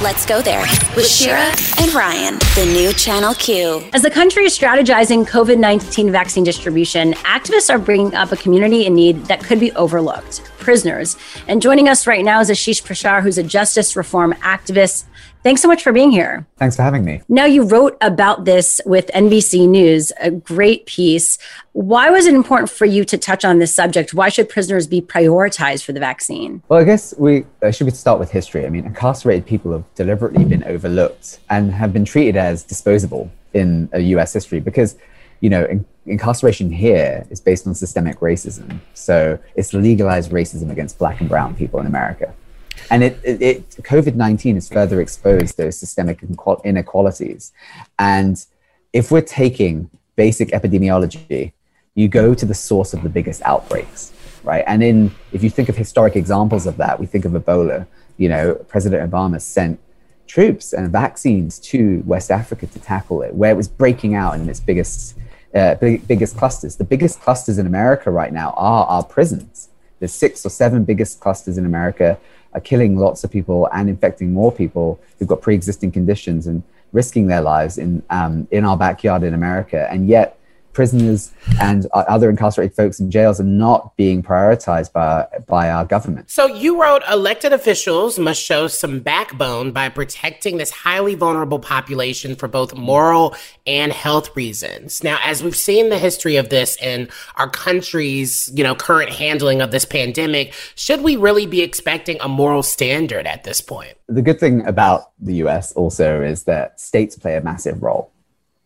[0.03, 0.63] Let's go there
[0.97, 3.87] with Shira and Ryan, the new Channel Q.
[3.93, 8.87] As the country is strategizing COVID 19 vaccine distribution, activists are bringing up a community
[8.87, 11.19] in need that could be overlooked prisoners.
[11.49, 15.05] And joining us right now is Ashish Prashar, who's a justice reform activist
[15.43, 16.47] Thanks so much for being here.
[16.59, 17.23] Thanks for having me.
[17.29, 21.39] Now, you wrote about this with NBC News, a great piece.
[21.73, 24.13] Why was it important for you to touch on this subject?
[24.13, 26.63] Why should prisoners be prioritized for the vaccine?
[26.69, 28.67] Well, I guess we uh, should we start with history.
[28.67, 33.89] I mean, incarcerated people have deliberately been overlooked and have been treated as disposable in
[33.93, 34.97] a US history because,
[35.41, 38.81] you know, in- incarceration here is based on systemic racism.
[38.93, 42.35] So it's legalized racism against black and brown people in America.
[42.91, 46.21] And it, it, it COVID 19 has further exposed those systemic
[46.65, 47.53] inequalities.
[47.99, 48.45] And
[48.93, 51.53] if we're taking basic epidemiology,
[51.95, 54.13] you go to the source of the biggest outbreaks,
[54.45, 54.65] right?
[54.67, 57.87] And in if you think of historic examples of that, we think of Ebola.
[58.17, 59.81] You know, President Obama sent
[60.27, 64.49] troops and vaccines to West Africa to tackle it, where it was breaking out in
[64.49, 65.17] its biggest
[65.55, 66.77] uh, big, biggest clusters.
[66.77, 69.69] The biggest clusters in America right now are our prisons.
[69.99, 72.19] The six or seven biggest clusters in America
[72.53, 77.29] are killing lots of people and infecting more people who've got pre-existing conditions and risking
[77.29, 80.39] their lives in um, in our backyard in America, and yet
[80.73, 85.85] prisoners and uh, other incarcerated folks in jails are not being prioritized by, by our
[85.85, 86.31] government.
[86.31, 92.37] So you wrote elected officials must show some backbone by protecting this highly vulnerable population
[92.37, 93.35] for both moral
[93.67, 95.03] and health reasons.
[95.03, 99.61] Now, as we've seen the history of this and our country's, you know, current handling
[99.61, 103.95] of this pandemic, should we really be expecting a moral standard at this point?
[104.09, 108.13] The good thing about the US also is that states play a massive role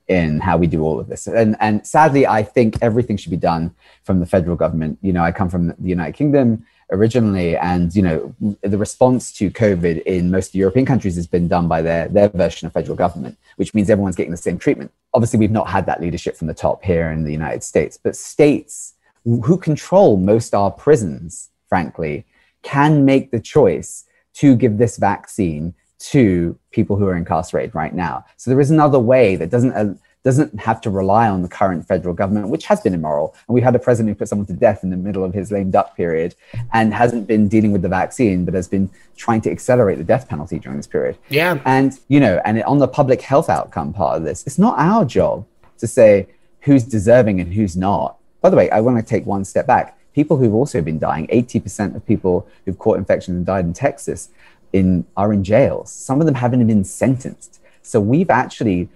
[0.08, 1.26] in how we do all of this.
[1.26, 4.98] And and sadly, I think everything should be done from the federal government.
[5.02, 9.50] You know, I come from the United Kingdom originally, and you know, the response to
[9.50, 13.38] COVID in most European countries has been done by their their version of federal government,
[13.56, 14.92] which means everyone's getting the same treatment.
[15.14, 18.16] Obviously, we've not had that leadership from the top here in the United States, but
[18.16, 22.26] states who control most our prisons, frankly,
[22.62, 28.24] can make the choice to give this vaccine to people who are incarcerated right now.
[28.36, 31.86] So there is another way that doesn't uh, doesn't have to rely on the current
[31.86, 33.34] federal government, which has been immoral.
[33.46, 35.52] And we had a president who put someone to death in the middle of his
[35.52, 36.34] lame duck period
[36.72, 40.26] and hasn't been dealing with the vaccine, but has been trying to accelerate the death
[40.26, 41.18] penalty during this period.
[41.28, 41.60] Yeah.
[41.66, 45.04] And, you know, and on the public health outcome part of this, it's not our
[45.04, 46.26] job to say
[46.60, 48.16] who's deserving and who's not.
[48.40, 49.98] By the way, I want to take one step back.
[50.14, 54.30] People who've also been dying, 80% of people who've caught infection and died in Texas
[54.74, 55.90] in, are in jails.
[55.92, 57.60] Some of them haven't even been sentenced.
[57.80, 58.88] So we've actually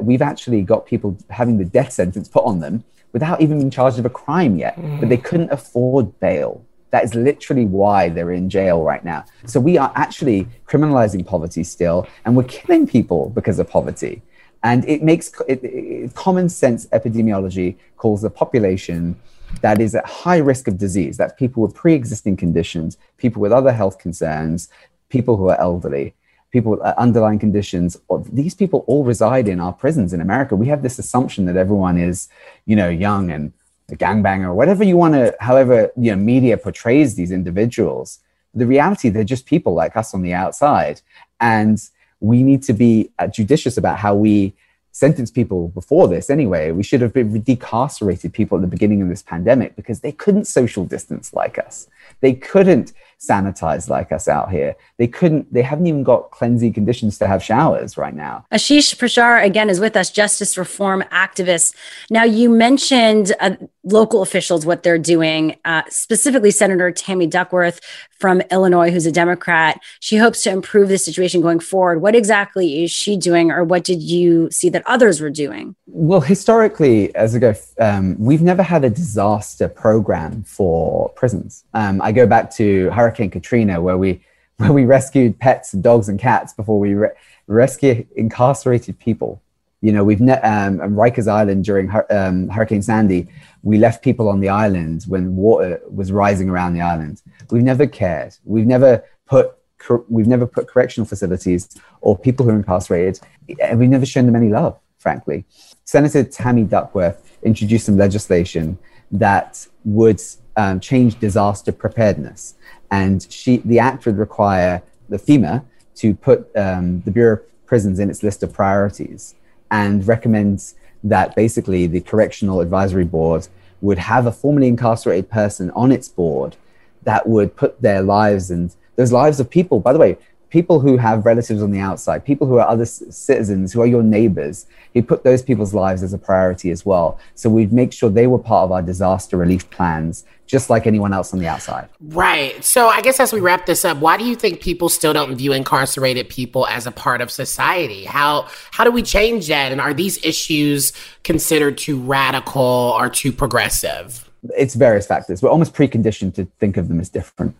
[0.00, 2.82] we've actually got people having the death sentence put on them
[3.12, 5.00] without even being charged of a crime yet, mm.
[5.00, 6.64] but they couldn't afford bail.
[6.90, 9.24] That is literally why they're in jail right now.
[9.46, 14.22] So we are actually criminalizing poverty still, and we're killing people because of poverty.
[14.62, 19.16] And it makes it, it, common sense epidemiology calls the population
[19.60, 21.16] that is at high risk of disease.
[21.16, 24.68] That's people with pre existing conditions, people with other health concerns,
[25.08, 26.14] people who are elderly,
[26.50, 27.96] people with uh, underlying conditions.
[28.32, 30.56] These people all reside in our prisons in America.
[30.56, 32.28] We have this assumption that everyone is,
[32.66, 33.52] you know, young and
[33.90, 38.20] a gangbanger, whatever you want to, however, you know, media portrays these individuals.
[38.54, 41.00] The reality, they're just people like us on the outside.
[41.40, 41.78] And
[42.20, 44.54] we need to be uh, judicious about how we
[44.94, 46.70] sentence people before this anyway.
[46.70, 50.44] We should have been decarcerated people at the beginning of this pandemic because they couldn't
[50.44, 51.88] social distance like us.
[52.20, 54.76] They couldn't sanitize like us out here.
[54.98, 58.44] They couldn't, they haven't even got cleansing conditions to have showers right now.
[58.52, 61.74] Ashish Prashar again is with us, justice reform activist.
[62.10, 67.80] Now, you mentioned uh, local officials, what they're doing, uh, specifically Senator Tammy Duckworth
[68.18, 69.80] from Illinois, who's a Democrat.
[70.00, 72.00] She hopes to improve the situation going forward.
[72.00, 75.76] What exactly is she doing, or what did you see that others were doing?
[75.86, 81.64] Well, historically, as I go, um, we've never had a disaster program for prisons.
[81.74, 84.22] Um, I go back to Hurricane Katrina, where we
[84.58, 87.10] where we rescued pets and dogs and cats before we re-
[87.48, 89.42] rescue incarcerated people.
[89.80, 93.28] You know, we've ne- um, Rikers Island during um, Hurricane Sandy,
[93.62, 97.20] we left people on the island when water was rising around the island.
[97.50, 98.36] We've never cared.
[98.44, 101.68] We've never put cor- we've never put correctional facilities
[102.00, 103.20] or people who are incarcerated,
[103.60, 104.78] and we've never shown them any love.
[104.98, 105.44] Frankly,
[105.84, 108.78] Senator Tammy Duckworth introduced some legislation
[109.10, 110.20] that would
[110.56, 112.54] um, change disaster preparedness.
[112.90, 115.64] And she the act would require the FEMA
[115.96, 119.34] to put um, the Bureau of Prisons in its list of priorities
[119.70, 123.48] and recommends that basically the Correctional Advisory Board
[123.80, 126.56] would have a formerly incarcerated person on its board
[127.02, 130.16] that would put their lives and those lives of people, by the way,
[130.54, 134.04] people who have relatives on the outside, people who are other citizens, who are your
[134.04, 137.18] neighbors, he put those people's lives as a priority as well.
[137.34, 141.12] So we'd make sure they were part of our disaster relief plans, just like anyone
[141.12, 141.88] else on the outside.
[142.00, 142.62] Right.
[142.64, 145.34] So I guess as we wrap this up, why do you think people still don't
[145.34, 148.04] view incarcerated people as a part of society?
[148.04, 149.72] How how do we change that?
[149.72, 150.92] And are these issues
[151.24, 154.30] considered too radical or too progressive?
[154.56, 155.42] It's various factors.
[155.42, 157.56] We're almost preconditioned to think of them as different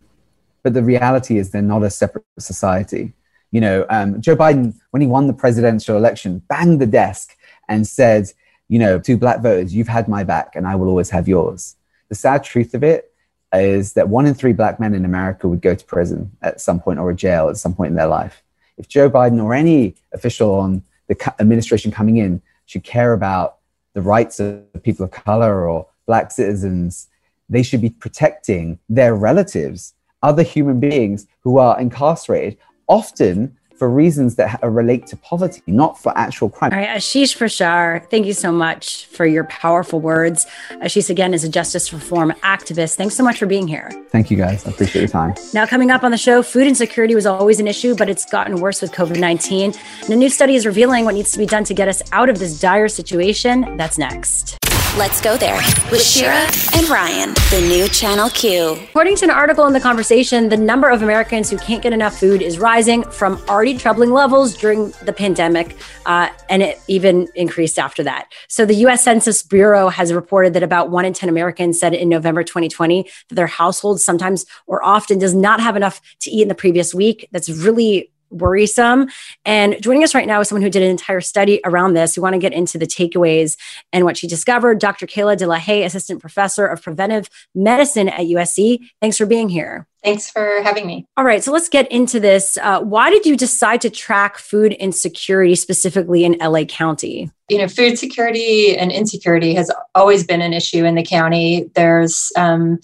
[0.65, 3.13] but the reality is they're not a separate society.
[3.53, 7.37] You know, um, Joe Biden, when he won the presidential election, banged the desk
[7.69, 8.33] and said,
[8.67, 11.77] you know, to black voters, you've had my back and I will always have yours.
[12.09, 13.13] The sad truth of it
[13.53, 16.81] is that one in three black men in America would go to prison at some
[16.81, 18.43] point or a jail at some point in their life.
[18.79, 23.59] If Joe Biden or any official on the administration coming in should care about
[23.93, 27.09] the rights of people of color or black citizens,
[27.49, 29.95] they should be protecting their relatives
[30.25, 32.59] other human beings who are incarcerated,
[32.89, 36.73] often for reasons that relate to poverty, not for actual crime.
[36.73, 40.47] All right, Ashish Prashar, thank you so much for your powerful words.
[40.75, 42.95] Ashish, again, is a justice reform activist.
[42.95, 43.91] Thanks so much for being here.
[44.11, 44.67] Thank you, guys.
[44.67, 45.35] I appreciate your time.
[45.53, 48.61] Now, coming up on the show, food insecurity was always an issue, but it's gotten
[48.61, 49.75] worse with COVID 19.
[50.03, 52.29] And a new study is revealing what needs to be done to get us out
[52.29, 53.77] of this dire situation.
[53.77, 54.64] That's next.
[54.97, 55.57] Let's go there
[55.91, 58.79] with Shira and Ryan, the new Channel Q.
[58.91, 62.17] According to an article in The Conversation, the number of Americans who can't get enough
[62.17, 65.77] food is rising from already troubling levels during the pandemic,
[66.07, 68.33] uh, and it even increased after that.
[68.47, 72.09] So the US Census Bureau has reported that about one in 10 Americans said in
[72.09, 76.49] November 2020 that their household sometimes or often does not have enough to eat in
[76.49, 77.29] the previous week.
[77.33, 79.09] That's really worrisome.
[79.45, 82.17] And joining us right now is someone who did an entire study around this.
[82.17, 83.57] We want to get into the takeaways
[83.93, 84.79] and what she discovered.
[84.79, 85.07] Dr.
[85.07, 88.81] Kayla De La Haye, Assistant Professor of Preventive Medicine at USC.
[89.01, 89.87] Thanks for being here.
[90.05, 91.07] Thanks for having me.
[91.17, 92.59] All right, so let's get into this.
[92.59, 97.31] Uh, why did you decide to track food insecurity specifically in LA County?
[97.49, 101.71] You know, food security and insecurity has always been an issue in the county.
[101.75, 102.81] There's um,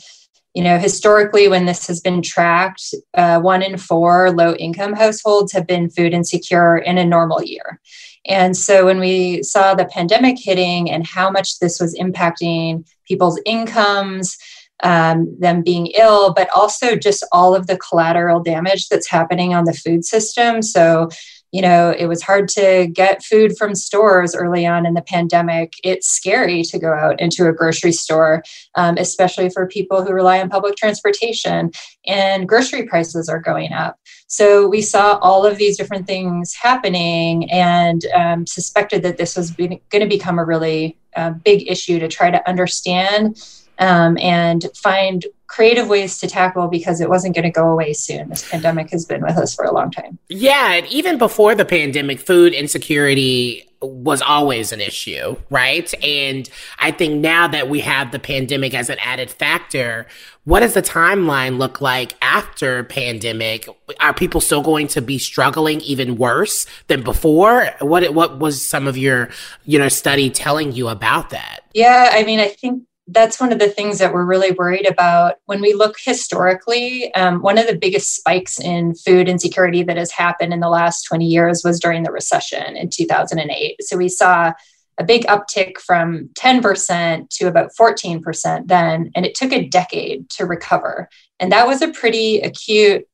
[0.55, 5.53] you know, historically, when this has been tracked, uh, one in four low income households
[5.53, 7.81] have been food insecure in a normal year.
[8.27, 13.41] And so when we saw the pandemic hitting and how much this was impacting people's
[13.47, 14.37] incomes,
[14.83, 19.65] um, them being ill, but also just all of the collateral damage that's happening on
[19.65, 20.63] the food system.
[20.63, 21.09] So,
[21.53, 25.73] you know, it was hard to get food from stores early on in the pandemic.
[25.83, 28.43] It's scary to go out into a grocery store,
[28.77, 31.73] um, especially for people who rely on public transportation,
[32.07, 33.99] and grocery prices are going up.
[34.29, 39.51] So we saw all of these different things happening and um, suspected that this was
[39.51, 43.43] going to become a really uh, big issue to try to understand
[43.81, 48.29] um, and find creative ways to tackle because it wasn't going to go away soon.
[48.29, 50.19] This pandemic has been with us for a long time.
[50.29, 55.93] Yeah, and even before the pandemic, food insecurity was always an issue, right?
[56.05, 60.07] And I think now that we have the pandemic as an added factor,
[60.45, 63.69] what does the timeline look like after pandemic?
[63.99, 67.71] Are people still going to be struggling even worse than before?
[67.81, 69.31] What what was some of your,
[69.65, 71.61] you know, study telling you about that?
[71.73, 75.37] Yeah, I mean, I think that's one of the things that we're really worried about
[75.47, 77.13] when we look historically.
[77.15, 81.03] Um, one of the biggest spikes in food insecurity that has happened in the last
[81.05, 83.83] 20 years was during the recession in 2008.
[83.83, 84.53] So we saw
[84.99, 90.47] a big uptick from 10% to about 14% then, and it took a decade to
[90.47, 91.09] recover.
[91.41, 93.07] And that was a pretty acute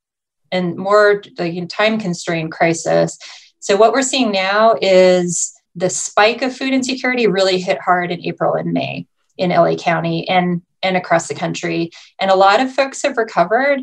[0.53, 3.19] and more like, time constrained crisis.
[3.61, 8.25] So what we're seeing now is the spike of food insecurity really hit hard in
[8.25, 9.07] April and May
[9.39, 11.91] in LA County and and across the country.
[12.21, 13.81] And a lot of folks have recovered,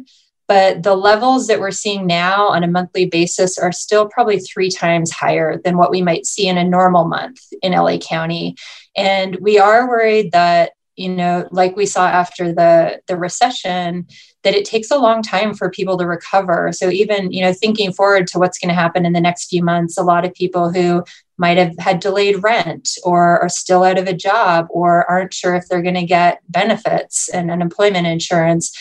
[0.47, 4.69] but the levels that we're seeing now on a monthly basis are still probably three
[4.69, 8.55] times higher than what we might see in a normal month in LA County.
[8.95, 14.05] And we are worried that you know like we saw after the the recession
[14.43, 17.91] that it takes a long time for people to recover so even you know thinking
[17.91, 20.71] forward to what's going to happen in the next few months a lot of people
[20.71, 21.03] who
[21.37, 25.55] might have had delayed rent or are still out of a job or aren't sure
[25.55, 28.71] if they're going to get benefits and unemployment insurance.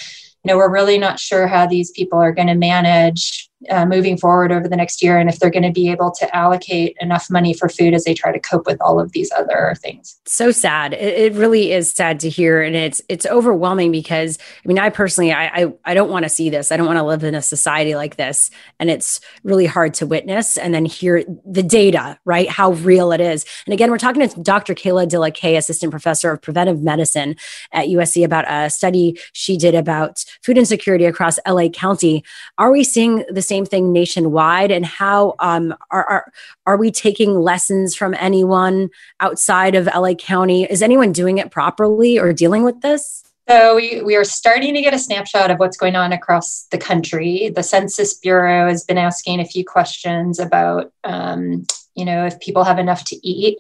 [0.45, 4.17] You know we're really not sure how these people are going to manage uh, moving
[4.17, 7.31] forward over the next year and if they're going to be able to allocate enough
[7.31, 10.19] money for food as they try to cope with all of these other things.
[10.27, 10.95] So sad.
[10.95, 14.89] It, it really is sad to hear and it's it's overwhelming because i mean i
[14.91, 16.73] personally i i, I don't want to see this.
[16.73, 20.07] I don't want to live in a society like this and it's really hard to
[20.07, 22.49] witness and then hear the data right?
[22.49, 23.45] How real it is.
[23.67, 27.37] And again we're talking to dr kayla de la Haye, assistant professor of preventive medicine
[27.73, 32.25] at usc about a study she did about food insecurity across la county.
[32.59, 36.33] Are we seeing the same thing nationwide and how um, are, are
[36.65, 38.89] are we taking lessons from anyone
[39.21, 40.65] outside of LA County?
[40.65, 43.23] Is anyone doing it properly or dealing with this?
[43.51, 46.79] So we, we are starting to get a snapshot of what's going on across the
[46.79, 47.51] country.
[47.55, 52.65] The Census Bureau has been asking a few questions about, um, you know, if people
[52.65, 53.59] have enough to eat.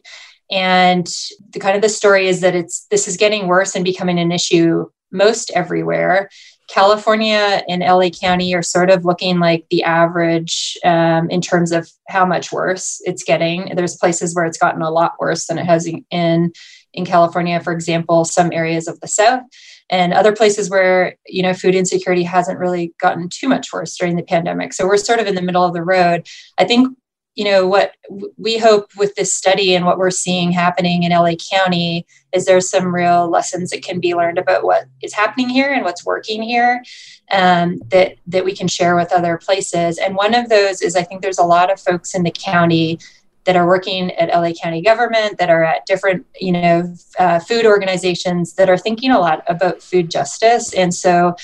[0.50, 1.06] And
[1.50, 4.32] the kind of the story is that it's this is getting worse and becoming an
[4.32, 6.30] issue most everywhere.
[6.72, 11.90] California and LA County are sort of looking like the average um, in terms of
[12.08, 13.70] how much worse it's getting.
[13.76, 16.52] There's places where it's gotten a lot worse than it has in
[16.94, 19.42] in California, for example, some areas of the South,
[19.90, 24.16] and other places where you know food insecurity hasn't really gotten too much worse during
[24.16, 24.72] the pandemic.
[24.72, 26.26] So we're sort of in the middle of the road.
[26.56, 26.88] I think
[27.34, 27.94] you know what
[28.36, 32.68] we hope with this study and what we're seeing happening in LA County is there's
[32.68, 36.42] some real lessons that can be learned about what is happening here and what's working
[36.42, 36.82] here
[37.30, 39.98] um, that that we can share with other places.
[39.98, 42.98] And one of those is I think there's a lot of folks in the county
[43.44, 47.64] that are working at LA County government that are at different you know uh, food
[47.64, 51.34] organizations that are thinking a lot about food justice and so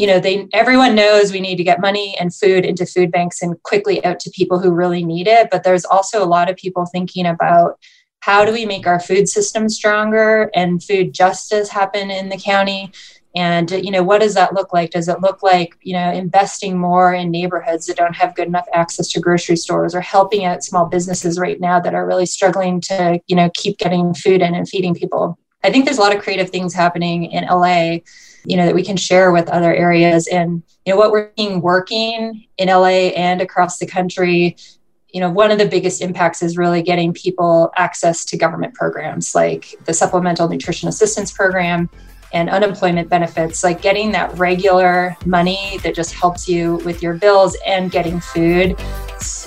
[0.00, 3.42] you know they everyone knows we need to get money and food into food banks
[3.42, 5.48] and quickly out to people who really need it.
[5.50, 7.78] But there's also a lot of people thinking about
[8.20, 12.92] how do we make our food system stronger and food justice happen in the county?
[13.36, 14.90] And you know what does that look like?
[14.90, 18.66] Does it look like you know investing more in neighborhoods that don't have good enough
[18.72, 22.80] access to grocery stores or helping out small businesses right now that are really struggling
[22.82, 25.38] to you know keep getting food in and feeding people?
[25.62, 27.98] I think there's a lot of creative things happening in la
[28.44, 30.26] you know that we can share with other areas.
[30.26, 34.56] And you know what we're seeing working in la and across the country
[35.12, 39.34] you know one of the biggest impacts is really getting people access to government programs
[39.34, 41.88] like the supplemental nutrition assistance program
[42.32, 47.56] and unemployment benefits like getting that regular money that just helps you with your bills
[47.66, 48.76] and getting food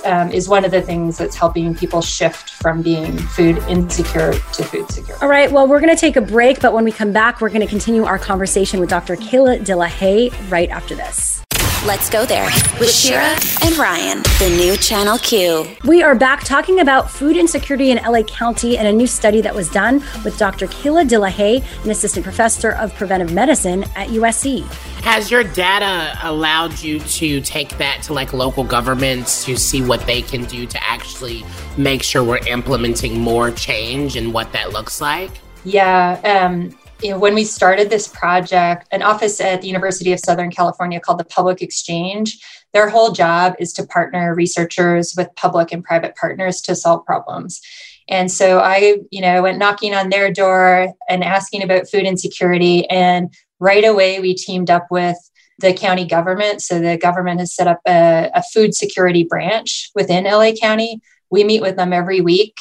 [0.04, 4.64] um, is one of the things that's helping people shift from being food insecure to
[4.64, 5.16] food secure.
[5.22, 5.50] All right.
[5.50, 7.66] Well, we're going to take a break, but when we come back, we're going to
[7.66, 9.16] continue our conversation with Dr.
[9.16, 11.43] Kayla De right after this.
[11.86, 12.46] Let's go there
[12.80, 15.66] with Shira and Ryan, the new Channel Q.
[15.84, 19.54] We are back talking about food insecurity in LA County and a new study that
[19.54, 20.66] was done with Dr.
[20.66, 24.64] Kayla De La Haye, an assistant professor of preventive medicine at USC.
[25.02, 30.00] Has your data allowed you to take that to like local governments to see what
[30.06, 31.44] they can do to actually
[31.76, 35.32] make sure we're implementing more change and what that looks like?
[35.64, 36.18] Yeah.
[36.24, 41.18] Um, when we started this project, an office at the University of Southern California called
[41.18, 42.38] the Public Exchange,
[42.72, 47.60] their whole job is to partner researchers with public and private partners to solve problems.
[48.08, 52.88] And so I, you know, went knocking on their door and asking about food insecurity.
[52.90, 55.16] And right away, we teamed up with
[55.60, 56.60] the county government.
[56.62, 61.00] So the government has set up a, a food security branch within LA County.
[61.30, 62.56] We meet with them every week.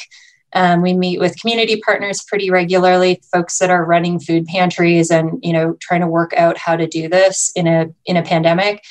[0.54, 5.39] Um, we meet with community partners pretty regularly, folks that are running food pantries and
[5.41, 8.84] you know trying to work out how to do this in a in a pandemic.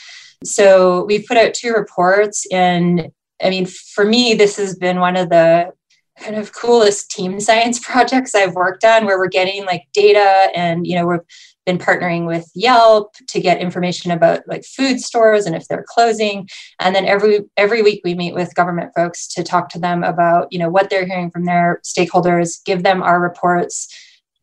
[0.44, 3.10] So we've put out two reports, and
[3.42, 5.72] I mean, for me, this has been one of the
[6.18, 10.86] kind of coolest team science projects I've worked on, where we're getting like data, and
[10.86, 11.20] you know we're
[11.64, 16.48] been partnering with Yelp to get information about like food stores and if they're closing.
[16.80, 20.48] And then every every week we meet with government folks to talk to them about
[20.50, 23.88] you know what they're hearing from their stakeholders, give them our reports.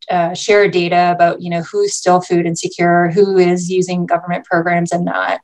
[0.09, 4.91] Uh, share data about you know who's still food insecure, who is using government programs
[4.91, 5.39] and not,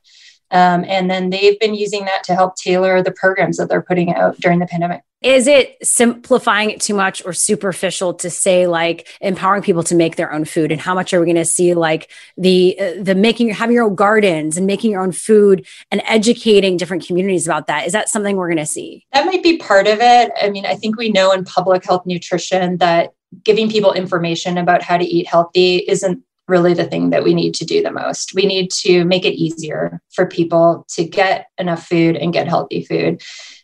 [0.49, 4.15] um, and then they've been using that to help tailor the programs that they're putting
[4.15, 9.07] out during the pandemic is it simplifying it too much or superficial to say like
[9.21, 10.71] empowering people to make their own food?
[10.71, 13.85] And how much are we going to see like the uh, the making having your
[13.85, 17.87] own gardens and making your own food and educating different communities about that?
[17.87, 19.05] Is that something we're going to see?
[19.13, 20.31] That might be part of it.
[20.41, 23.13] I mean i think we know in public health nutrition that
[23.43, 27.55] giving people information about how to eat healthy isn't really the thing that we need
[27.55, 28.33] to do the most.
[28.35, 32.83] We need to make it easier for people to get enough food and get healthy
[32.83, 33.21] food.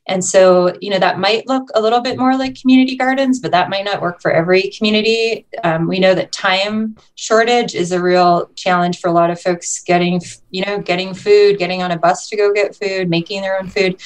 [0.07, 3.51] And so, you know, that might look a little bit more like community gardens, but
[3.51, 5.45] that might not work for every community.
[5.63, 9.83] Um, we know that time shortage is a real challenge for a lot of folks
[9.83, 10.19] getting,
[10.49, 13.69] you know, getting food, getting on a bus to go get food, making their own
[13.69, 14.01] food.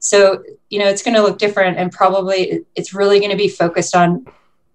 [0.00, 3.48] So, you know, it's going to look different and probably it's really going to be
[3.48, 4.26] focused on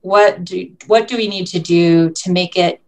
[0.02, 2.82] what do what do we need to do to make it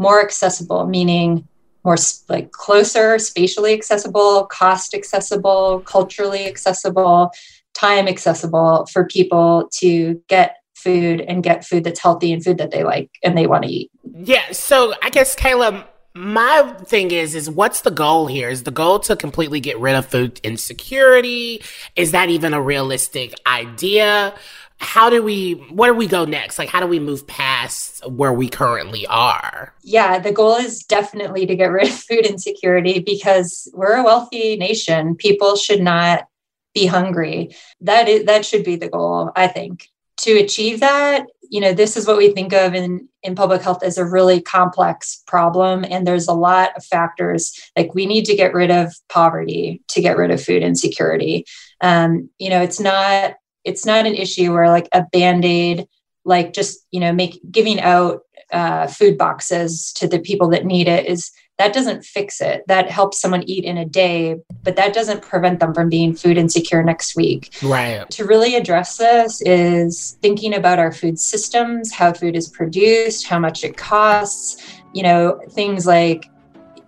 [0.00, 1.46] more accessible, meaning
[1.84, 1.96] more
[2.28, 7.30] like closer, spatially accessible, cost accessible, culturally accessible,
[7.74, 12.70] time accessible for people to get food and get food that's healthy and food that
[12.70, 13.90] they like and they want to eat.
[14.14, 14.50] Yeah.
[14.52, 15.84] So I guess Kayla,
[16.14, 19.94] my thing is is what's the goal here is the goal to completely get rid
[19.94, 21.62] of food insecurity
[21.94, 24.34] is that even a realistic idea
[24.80, 26.58] how do we where do we go next?
[26.58, 29.74] Like how do we move past where we currently are?
[29.82, 34.56] Yeah the goal is definitely to get rid of food insecurity because we're a wealthy
[34.56, 35.14] nation.
[35.14, 36.26] People should not
[36.74, 37.54] be hungry.
[37.82, 39.88] That is that should be the goal i think.
[40.22, 43.82] To achieve that you know this is what we think of in in public health
[43.82, 47.70] as a really complex problem and there's a lot of factors.
[47.76, 51.44] Like we need to get rid of poverty to get rid of food insecurity.
[51.82, 53.34] Um, you know it's not
[53.64, 55.86] it's not an issue where like a band-aid
[56.24, 60.88] like just you know make giving out uh, food boxes to the people that need
[60.88, 62.62] it is that doesn't fix it.
[62.68, 66.38] That helps someone eat in a day but that doesn't prevent them from being food
[66.38, 67.54] insecure next week.
[67.62, 68.08] Right.
[68.10, 73.38] To really address this is thinking about our food systems how food is produced how
[73.38, 76.28] much it costs you know things like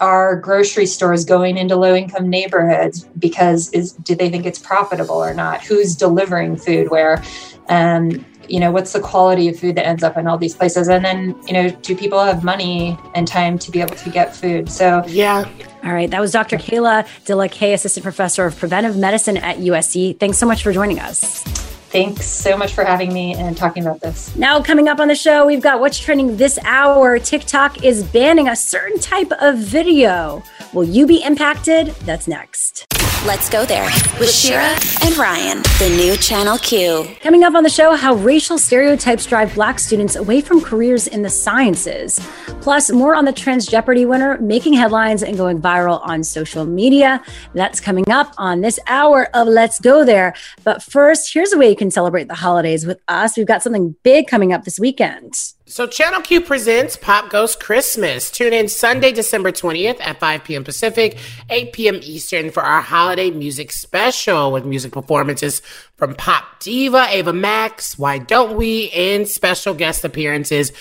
[0.03, 5.15] are grocery stores going into low income neighborhoods because is do they think it's profitable
[5.15, 5.63] or not?
[5.63, 7.23] Who's delivering food where?
[7.69, 10.89] Um, you know what's the quality of food that ends up in all these places?
[10.89, 14.35] And then you know do people have money and time to be able to get
[14.35, 14.69] food?
[14.69, 15.49] So yeah.
[15.85, 16.11] All right.
[16.11, 20.37] That was dr kayla De La Haye assistant professor of preventive medicine at usc thanks
[20.37, 24.35] so much for joining us Thanks so much for having me and talking about this.
[24.35, 27.19] Now, coming up on the show, we've got what's trending this hour.
[27.19, 30.43] TikTok is banning a certain type of video.
[30.73, 31.89] Will you be impacted?
[32.07, 32.87] That's next.
[33.25, 33.85] Let's go there
[34.19, 37.07] with Shira and Ryan, the new Channel Q.
[37.21, 41.23] Coming up on the show, how racial stereotypes drive black students away from careers in
[41.23, 42.19] the sciences.
[42.63, 47.23] Plus, more on the Trans Jeopardy winner making headlines and going viral on social media.
[47.55, 50.35] That's coming up on this hour of Let's Go There.
[50.65, 53.37] But first, here's a way you can celebrate the holidays with us.
[53.37, 55.35] We've got something big coming up this weekend.
[55.73, 58.31] So, Channel Q presents Pop Goes Christmas.
[58.31, 60.65] Tune in Sunday, December 20th at 5 p.m.
[60.65, 61.17] Pacific,
[61.49, 62.01] 8 p.m.
[62.03, 65.63] Eastern for our holiday music special with music performances
[65.97, 70.73] from pop diva Ava Max, Why Don't We, and special guest appearances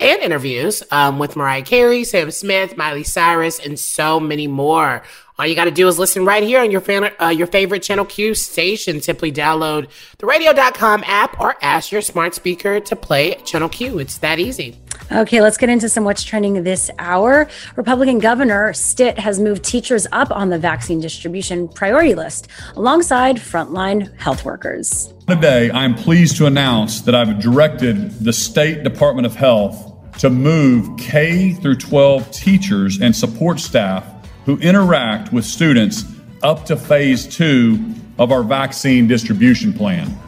[0.00, 5.02] and interviews um, with Mariah Carey, Sam Smith, Miley Cyrus, and so many more.
[5.40, 7.82] All you got to do is listen right here on your fan, uh, your favorite
[7.82, 9.00] Channel Q station.
[9.00, 9.88] Simply download
[10.18, 14.00] the radio.com app or ask your smart speaker to play Channel Q.
[14.00, 14.76] It's that easy.
[15.10, 17.48] Okay, let's get into some what's trending this hour.
[17.76, 24.14] Republican Governor Stitt has moved teachers up on the vaccine distribution priority list alongside frontline
[24.20, 25.14] health workers.
[25.26, 30.98] Today, I'm pleased to announce that I've directed the State Department of Health to move
[30.98, 36.04] K through 12 teachers and support staff who interact with students
[36.42, 40.18] up to phase two of our vaccine distribution plan.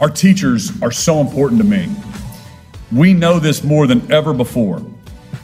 [0.00, 1.88] Our teachers are so important to me.
[2.92, 4.84] We know this more than ever before,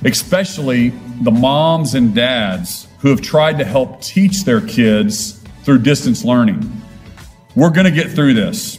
[0.05, 0.91] especially
[1.23, 6.83] the moms and dads who have tried to help teach their kids through distance learning.
[7.55, 8.79] We're going to get through this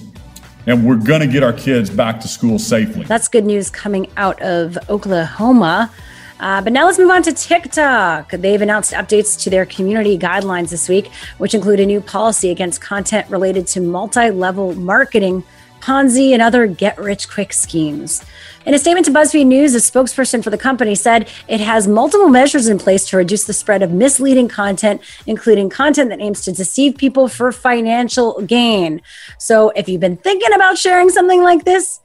[0.67, 3.05] and we're going to get our kids back to school safely.
[3.05, 5.91] That's good news coming out of Oklahoma.
[6.39, 8.31] Uh, but now let's move on to TikTok.
[8.31, 12.81] They've announced updates to their community guidelines this week, which include a new policy against
[12.81, 15.43] content related to multi level marketing,
[15.79, 18.23] Ponzi, and other get rich quick schemes.
[18.65, 22.29] In a statement to BuzzFeed News, a spokesperson for the company said it has multiple
[22.29, 26.51] measures in place to reduce the spread of misleading content, including content that aims to
[26.51, 29.01] deceive people for financial gain.
[29.37, 31.99] So if you've been thinking about sharing something like this,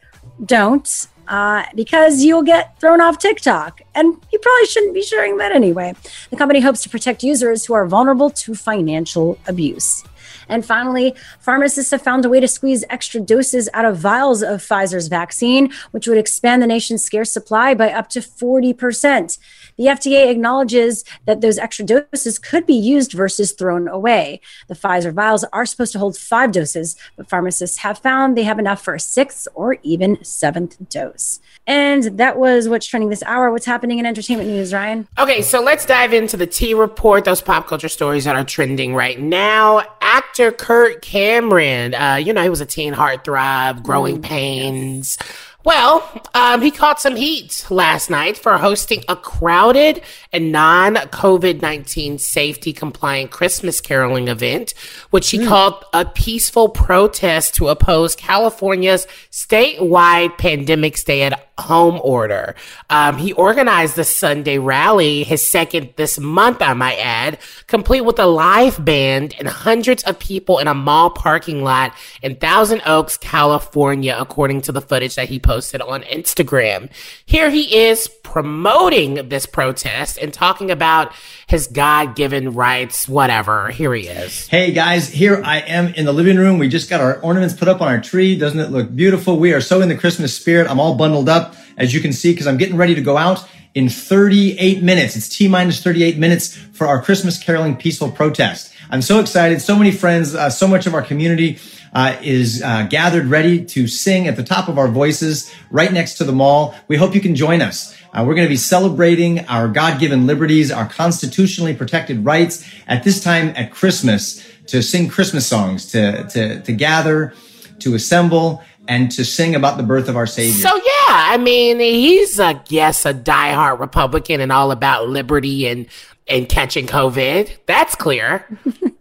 [0.44, 1.08] don't.
[1.30, 3.82] Uh, because you'll get thrown off TikTok.
[3.94, 5.94] And you probably shouldn't be sharing that anyway.
[6.30, 10.02] The company hopes to protect users who are vulnerable to financial abuse.
[10.48, 14.60] And finally, pharmacists have found a way to squeeze extra doses out of vials of
[14.60, 19.38] Pfizer's vaccine, which would expand the nation's scarce supply by up to 40%.
[19.80, 24.42] The FDA acknowledges that those extra doses could be used versus thrown away.
[24.68, 28.58] The Pfizer vials are supposed to hold five doses, but pharmacists have found they have
[28.58, 31.40] enough for a sixth or even seventh dose.
[31.66, 33.50] And that was what's trending this hour.
[33.50, 35.08] What's happening in entertainment news, Ryan?
[35.18, 38.94] Okay, so let's dive into the T report, those pop culture stories that are trending
[38.94, 39.80] right now.
[40.02, 45.16] Actor Kirk Cameron, uh, you know, he was a teen heartthrob, growing mm, pains.
[45.18, 50.00] Yes well, um, he caught some heat last night for hosting a crowded
[50.32, 54.72] and non COVID 19 safety compliant Christmas caroling event,
[55.10, 55.48] which he mm.
[55.48, 62.54] called a peaceful protest to oppose California's statewide pandemic stay at home order.
[62.88, 68.18] Um, he organized the Sunday rally, his second this month, I might add, complete with
[68.18, 73.18] a live band and hundreds of people in a mall parking lot in Thousand Oaks,
[73.18, 76.88] California, according to the footage that he posted on Instagram.
[77.26, 81.12] Here he is promoting this protest and talking about
[81.48, 83.68] his God given rights, whatever.
[83.70, 84.46] Here he is.
[84.46, 86.60] Hey guys, here I am in the living room.
[86.60, 88.38] We just got our ornaments put up on our tree.
[88.38, 89.40] Doesn't it look beautiful?
[89.40, 90.70] We are so in the Christmas spirit.
[90.70, 93.44] I'm all bundled up, as you can see, because I'm getting ready to go out
[93.74, 95.16] in 38 minutes.
[95.16, 98.72] It's T minus 38 minutes for our Christmas caroling peaceful protest.
[98.90, 99.60] I'm so excited.
[99.60, 101.58] So many friends, uh, so much of our community
[101.92, 106.14] uh, is uh, gathered ready to sing at the top of our voices right next
[106.14, 106.74] to the mall.
[106.88, 107.96] We hope you can join us.
[108.12, 113.22] Uh, we're going to be celebrating our God-given liberties, our constitutionally protected rights at this
[113.22, 117.34] time at Christmas to sing Christmas songs, to, to, to gather,
[117.80, 120.52] to assemble, and to sing about the birth of our Savior.
[120.52, 125.86] So yeah, I mean, he's a yes, a diehard Republican and all about liberty and
[126.26, 127.56] and catching COVID.
[127.66, 128.44] That's clear.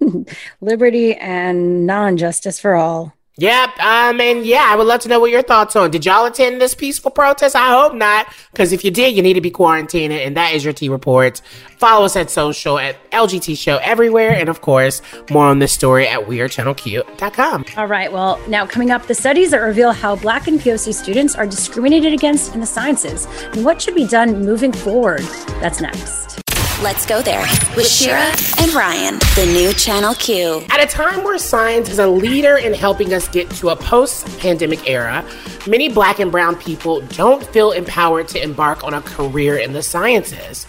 [0.62, 3.16] liberty and non-justice for all.
[3.40, 3.80] Yep.
[3.80, 5.92] Um, and yeah, I would love to know what your thoughts on.
[5.92, 7.56] Did y'all attend this peaceful protest?
[7.56, 10.66] I hope not, because if you did, you need to be quarantined, and that is
[10.66, 11.42] your T report.
[11.78, 16.06] Follow us at social at LGT Show everywhere, and of course, more on this story
[16.06, 17.66] at WeAreChannelQ.com.
[17.78, 18.12] All right.
[18.12, 22.12] Well, now coming up, the studies that reveal how Black and POC students are discriminated
[22.12, 25.22] against in the sciences, and what should be done moving forward.
[25.62, 26.49] That's next.
[26.82, 30.64] Let's go there with Shira and Ryan, the new Channel Q.
[30.70, 34.26] At a time where science is a leader in helping us get to a post
[34.40, 35.26] pandemic era,
[35.68, 39.84] many black and brown people don't feel empowered to embark on a career in the
[39.84, 40.66] sciences.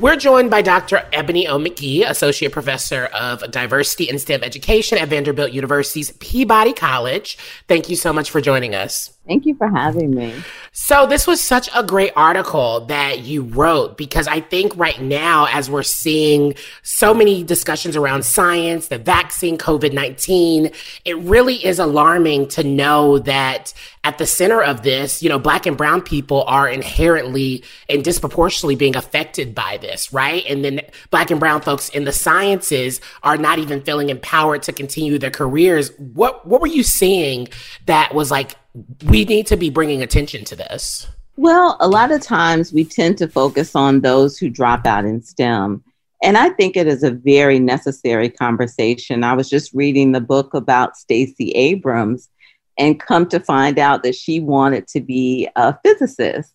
[0.00, 1.08] We're joined by Dr.
[1.12, 1.56] Ebony O.
[1.56, 7.38] McGee, Associate Professor of Diversity and STEM Education at Vanderbilt University's Peabody College.
[7.68, 9.13] Thank you so much for joining us.
[9.26, 10.34] Thank you for having me.
[10.72, 15.46] So, this was such a great article that you wrote because I think right now,
[15.50, 20.70] as we're seeing so many discussions around science, the vaccine, COVID 19,
[21.06, 23.72] it really is alarming to know that
[24.02, 28.76] at the center of this, you know, black and brown people are inherently and disproportionately
[28.76, 30.44] being affected by this, right?
[30.46, 34.72] And then black and brown folks in the sciences are not even feeling empowered to
[34.72, 35.96] continue their careers.
[35.98, 37.48] What, what were you seeing
[37.86, 38.56] that was like,
[39.06, 41.06] we need to be bringing attention to this?
[41.36, 45.22] Well, a lot of times we tend to focus on those who drop out in
[45.22, 45.82] STEM.
[46.22, 49.24] And I think it is a very necessary conversation.
[49.24, 52.28] I was just reading the book about Stacey Abrams
[52.78, 56.54] and come to find out that she wanted to be a physicist.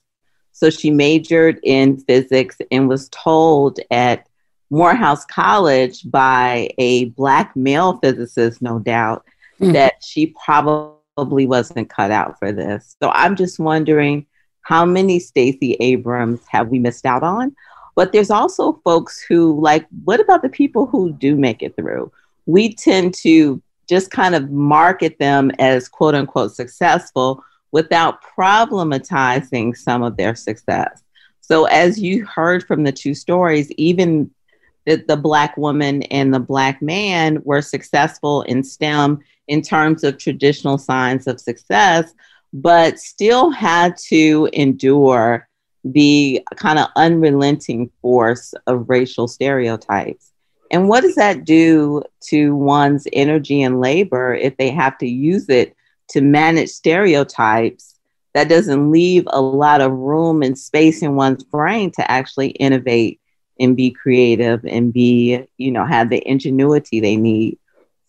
[0.54, 4.28] So she majored in physics and was told at
[4.70, 9.26] Morehouse College by a Black male physicist, no doubt,
[9.60, 9.74] mm-hmm.
[9.74, 12.96] that she probably wasn't cut out for this.
[13.02, 14.26] So I'm just wondering
[14.62, 17.56] how many Stacey Abrams have we missed out on?
[17.96, 22.12] But there's also folks who, like, what about the people who do make it through?
[22.46, 30.04] We tend to just kind of market them as quote unquote successful without problematizing some
[30.04, 31.04] of their success.
[31.42, 34.30] So, as you heard from the two stories, even
[34.86, 39.20] the, the Black woman and the Black man were successful in STEM
[39.50, 42.14] in terms of traditional signs of success,
[42.54, 45.48] but still had to endure
[45.84, 50.32] the kind of unrelenting force of racial stereotypes.
[50.72, 55.50] And what does that do to one's energy and labor if they have to use
[55.50, 55.76] it
[56.10, 57.96] to manage stereotypes?
[58.36, 63.20] That doesn't leave a lot of room and space in one's brain to actually innovate
[63.60, 67.58] and be creative and be, you know, have the ingenuity they need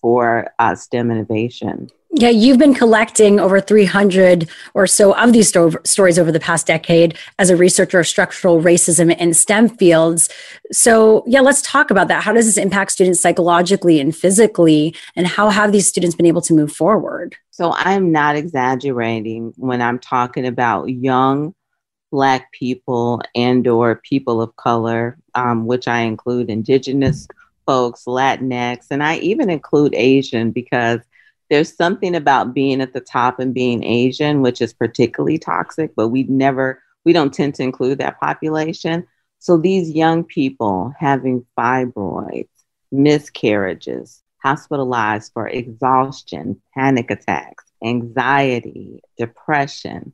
[0.01, 1.91] for uh, STEM innovation.
[2.13, 6.67] Yeah, you've been collecting over 300 or so of these sto- stories over the past
[6.67, 10.29] decade as a researcher of structural racism in STEM fields.
[10.73, 12.25] So, yeah, let's talk about that.
[12.25, 14.93] How does this impact students psychologically and physically?
[15.15, 17.37] And how have these students been able to move forward?
[17.53, 21.55] So, I'm not exaggerating when I'm talking about young
[22.11, 27.29] Black people and or people of color, um, which I include Indigenous
[27.67, 31.01] folks, Latinx, and I even include Asian because
[31.51, 36.09] there's something about being at the top and being Asian, which is particularly toxic, but
[36.09, 39.07] we never, we don't tend to include that population.
[39.41, 42.49] So these young people having fibroids,
[42.93, 50.13] miscarriages, hospitalized for exhaustion, panic attacks, anxiety, depression.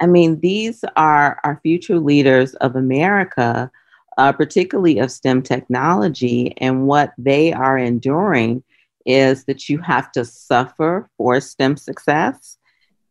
[0.00, 3.70] I mean, these are our future leaders of America,
[4.18, 8.62] uh, particularly of STEM technology, and what they are enduring
[9.06, 12.58] is that you have to suffer for STEM success,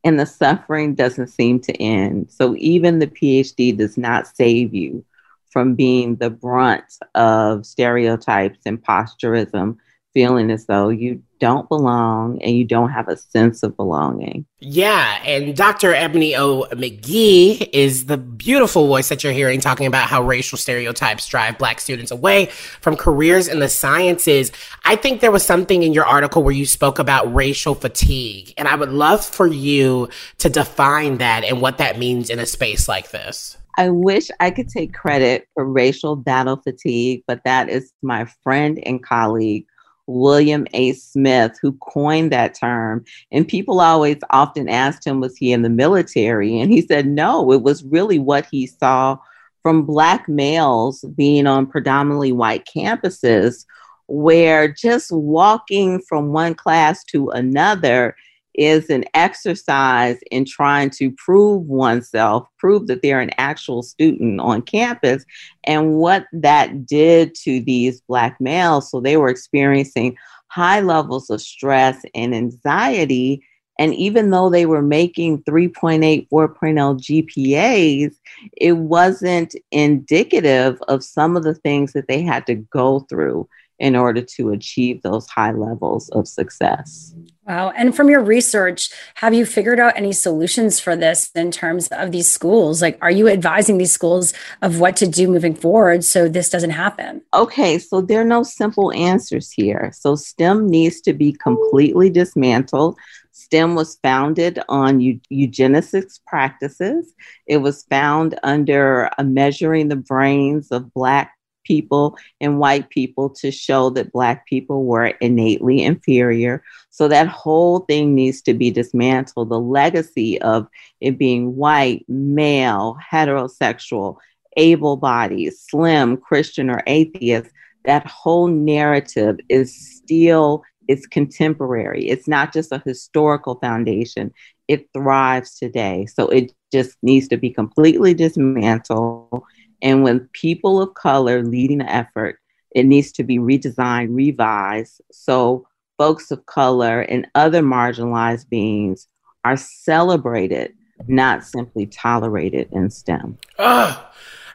[0.03, 2.29] and the suffering doesn't seem to end.
[2.29, 5.03] So even the PhD does not save you
[5.49, 6.83] from being the brunt
[7.15, 9.77] of stereotypes and posturism
[10.13, 14.45] feeling as though you don't belong and you don't have a sense of belonging.
[14.59, 15.93] Yeah, and Dr.
[15.93, 16.63] Ebony O.
[16.71, 21.79] McGee is the beautiful voice that you're hearing talking about how racial stereotypes drive black
[21.79, 22.47] students away
[22.81, 24.51] from careers in the sciences.
[24.83, 28.67] I think there was something in your article where you spoke about racial fatigue, and
[28.67, 30.09] I would love for you
[30.39, 33.57] to define that and what that means in a space like this.
[33.79, 38.79] I wish I could take credit for racial battle fatigue, but that is my friend
[38.83, 39.66] and colleague
[40.07, 40.93] William A.
[40.93, 43.05] Smith, who coined that term.
[43.31, 46.59] And people always often asked him, was he in the military?
[46.59, 49.17] And he said, no, it was really what he saw
[49.61, 53.65] from Black males being on predominantly white campuses,
[54.07, 58.15] where just walking from one class to another
[58.57, 64.61] is an exercise in trying to prove oneself, prove that they're an actual student on
[64.63, 65.23] campus,
[65.63, 68.89] and what that did to these Black males.
[68.89, 73.43] So they were experiencing high levels of stress and anxiety.
[73.79, 78.15] And even though they were making 3.8, 4.0 GPAs,
[78.53, 83.47] it wasn't indicative of some of the things that they had to go through
[83.79, 87.13] in order to achieve those high levels of success.
[87.47, 87.71] Wow.
[87.77, 92.11] And from your research, have you figured out any solutions for this in terms of
[92.11, 92.81] these schools?
[92.81, 96.71] Like, are you advising these schools of what to do moving forward so this doesn't
[96.71, 97.21] happen?
[97.33, 97.79] Okay.
[97.79, 99.93] So there are no simple answers here.
[99.95, 102.97] So STEM needs to be completely dismantled.
[103.31, 107.13] STEM was founded on eugenics practices.
[107.45, 111.36] It was found under uh, measuring the brains of Black
[111.67, 116.63] people and white people to show that Black people were innately inferior.
[116.89, 119.49] So that whole thing needs to be dismantled.
[119.49, 120.67] The legacy of
[121.01, 124.17] it being white, male, heterosexual,
[124.55, 127.51] able bodied, slim, Christian, or atheist,
[127.85, 132.07] that whole narrative is still it's contemporary.
[132.07, 134.33] It's not just a historical foundation.
[134.67, 136.05] It thrives today.
[136.05, 139.43] So it just needs to be completely dismantled
[139.81, 142.39] and when people of color leading the effort,
[142.71, 145.01] it needs to be redesigned, revised.
[145.11, 145.67] So
[145.97, 149.07] folks of color and other marginalized beings
[149.43, 150.73] are celebrated,
[151.07, 153.37] not simply tolerated in STEM.
[153.57, 154.03] Oh,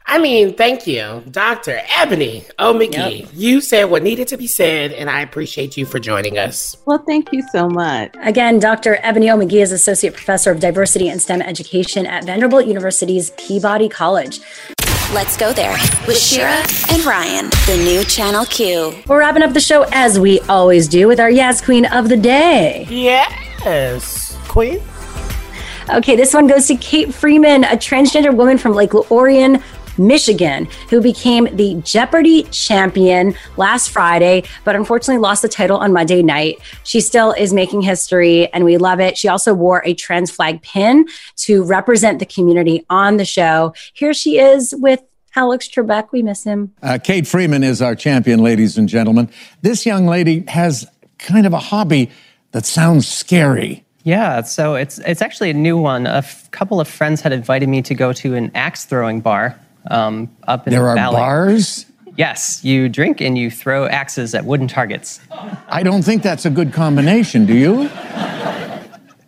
[0.07, 1.81] I mean, thank you, Dr.
[1.97, 2.75] Ebony O.
[2.75, 3.20] McGee.
[3.20, 3.31] Yep.
[3.33, 6.77] You said what needed to be said, and I appreciate you for joining us.
[6.87, 8.14] Well, thank you so much.
[8.20, 8.99] Again, Dr.
[9.03, 9.37] Ebony O.
[9.37, 14.41] McGee is Associate Professor of Diversity and STEM Education at Vanderbilt University's Peabody College.
[15.13, 18.95] Let's go there with Shira and Ryan, the new Channel Q.
[19.07, 22.17] We're wrapping up the show as we always do with our Yas Queen of the
[22.17, 22.87] Day.
[22.89, 24.81] Yes, Queen.
[25.91, 29.63] Okay, this one goes to Kate Freeman, a transgender woman from Lake Orion,
[29.99, 36.22] Michigan, who became the Jeopardy champion last Friday, but unfortunately lost the title on Monday
[36.22, 36.59] night.
[36.84, 39.16] She still is making history and we love it.
[39.18, 43.74] She also wore a trans flag pin to represent the community on the show.
[43.95, 45.03] Here she is with
[45.34, 46.09] Alex Trebek.
[46.12, 46.72] We miss him.
[46.82, 49.30] Uh, Kate Freeman is our champion, ladies and gentlemen.
[49.62, 50.86] This young lady has
[51.18, 52.11] kind of a hobby
[52.53, 53.84] that sounds scary.
[54.05, 56.07] Yeah, so it's it's actually a new one.
[56.07, 59.57] A f- couple of friends had invited me to go to an axe throwing bar
[59.91, 61.16] um, up in there the are valley.
[61.16, 61.87] bars.
[62.16, 65.20] Yes, you drink and you throw axes at wooden targets.
[65.68, 67.47] I don't think that's a good combination.
[67.47, 67.89] Do you?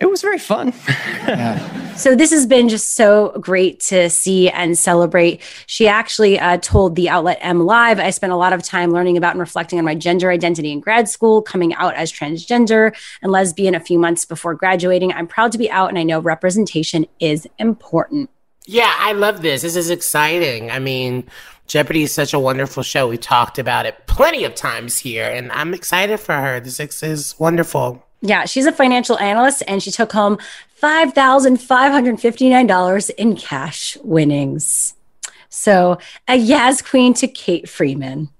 [0.00, 0.74] It was very fun.
[0.88, 1.94] yeah.
[1.94, 5.40] So this has been just so great to see and celebrate.
[5.66, 9.30] She actually uh, told the outlet MLive, I spent a lot of time learning about
[9.30, 13.74] and reflecting on my gender identity in grad school, coming out as transgender and lesbian
[13.74, 15.12] a few months before graduating.
[15.12, 18.28] I'm proud to be out and I know representation is important.
[18.66, 19.60] Yeah, I love this.
[19.62, 20.70] This is exciting.
[20.70, 21.28] I mean,
[21.66, 23.06] Jeopardy is such a wonderful show.
[23.08, 26.60] We talked about it plenty of times here, and I'm excited for her.
[26.60, 28.02] This is wonderful.
[28.22, 30.38] Yeah, she's a financial analyst and she took home
[30.82, 34.94] $5,559 in cash winnings.
[35.50, 38.30] So, a Yas Queen to Kate Freeman.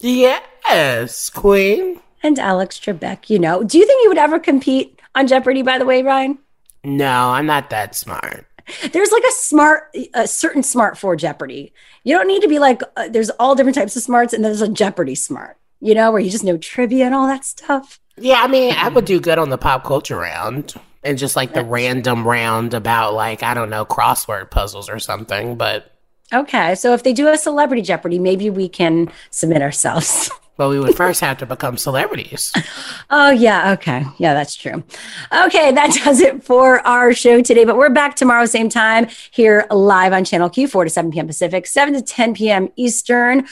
[0.00, 2.00] Yes, Queen.
[2.22, 3.62] And Alex Trebek, you know.
[3.62, 6.38] Do you think you would ever compete on Jeopardy, by the way, Ryan?
[6.82, 8.46] No, I'm not that smart.
[8.92, 11.72] There's like a smart, a certain smart for Jeopardy.
[12.04, 14.62] You don't need to be like, uh, there's all different types of smarts, and there's
[14.62, 18.00] a Jeopardy smart, you know, where you just know trivia and all that stuff.
[18.16, 21.54] Yeah, I mean, I would do good on the pop culture round and just like
[21.54, 25.56] the random round about like I don't know crossword puzzles or something.
[25.56, 25.90] But
[26.32, 30.30] okay, so if they do a celebrity Jeopardy, maybe we can submit ourselves.
[30.58, 32.52] Well, we would first have to become celebrities.
[33.10, 33.72] oh, yeah.
[33.72, 34.04] Okay.
[34.18, 34.84] Yeah, that's true.
[35.32, 35.72] Okay.
[35.72, 37.64] That does it for our show today.
[37.64, 41.26] But we're back tomorrow, same time, here live on Channel Q, 4 to 7 p.m.
[41.26, 42.68] Pacific, 7 to 10 p.m.
[42.76, 43.46] Eastern.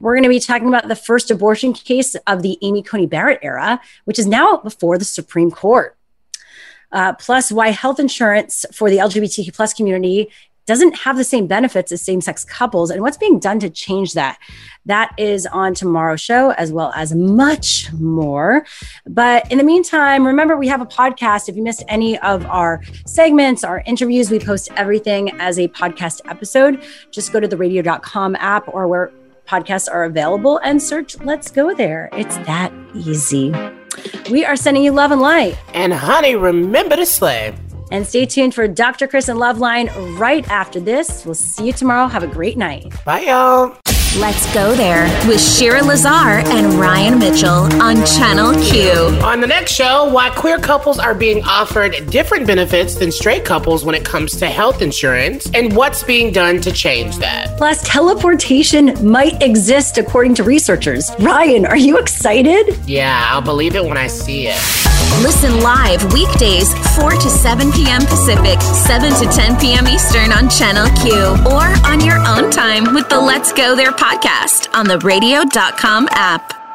[0.00, 3.40] We're going to be talking about the first abortion case of the Amy Coney Barrett
[3.42, 5.96] era, which is now before the Supreme Court.
[6.92, 10.30] Uh, plus, why health insurance for the LGBTQ plus community
[10.66, 14.14] doesn't have the same benefits as same sex couples and what's being done to change
[14.14, 14.38] that.
[14.84, 18.64] That is on tomorrow's show, as well as much more.
[19.06, 21.48] But in the meantime, remember we have a podcast.
[21.48, 26.20] If you missed any of our segments, our interviews, we post everything as a podcast
[26.26, 26.84] episode.
[27.10, 29.12] Just go to the radio.com app or where
[29.46, 32.08] podcasts are available and search Let's Go There.
[32.12, 33.54] It's that easy.
[34.30, 35.56] We are sending you love and light.
[35.72, 37.54] And honey, remember to slay.
[37.90, 39.06] And stay tuned for Dr.
[39.06, 41.24] Chris and Loveline right after this.
[41.24, 42.06] We'll see you tomorrow.
[42.08, 42.92] Have a great night.
[43.04, 43.76] Bye, y'all.
[44.18, 48.90] Let's go there with Shira Lazar and Ryan Mitchell on Channel Q.
[49.22, 53.84] On the next show, why queer couples are being offered different benefits than straight couples
[53.84, 57.58] when it comes to health insurance and what's being done to change that.
[57.58, 61.10] Plus, teleportation might exist according to researchers.
[61.18, 62.74] Ryan, are you excited?
[62.86, 64.95] Yeah, I'll believe it when I see it.
[65.22, 68.02] Listen live weekdays 4 to 7 p.m.
[68.06, 69.86] Pacific, 7 to 10 p.m.
[69.88, 71.12] Eastern on Channel Q
[71.50, 76.65] or on your own time with the Let's Go There podcast on the radio.com app.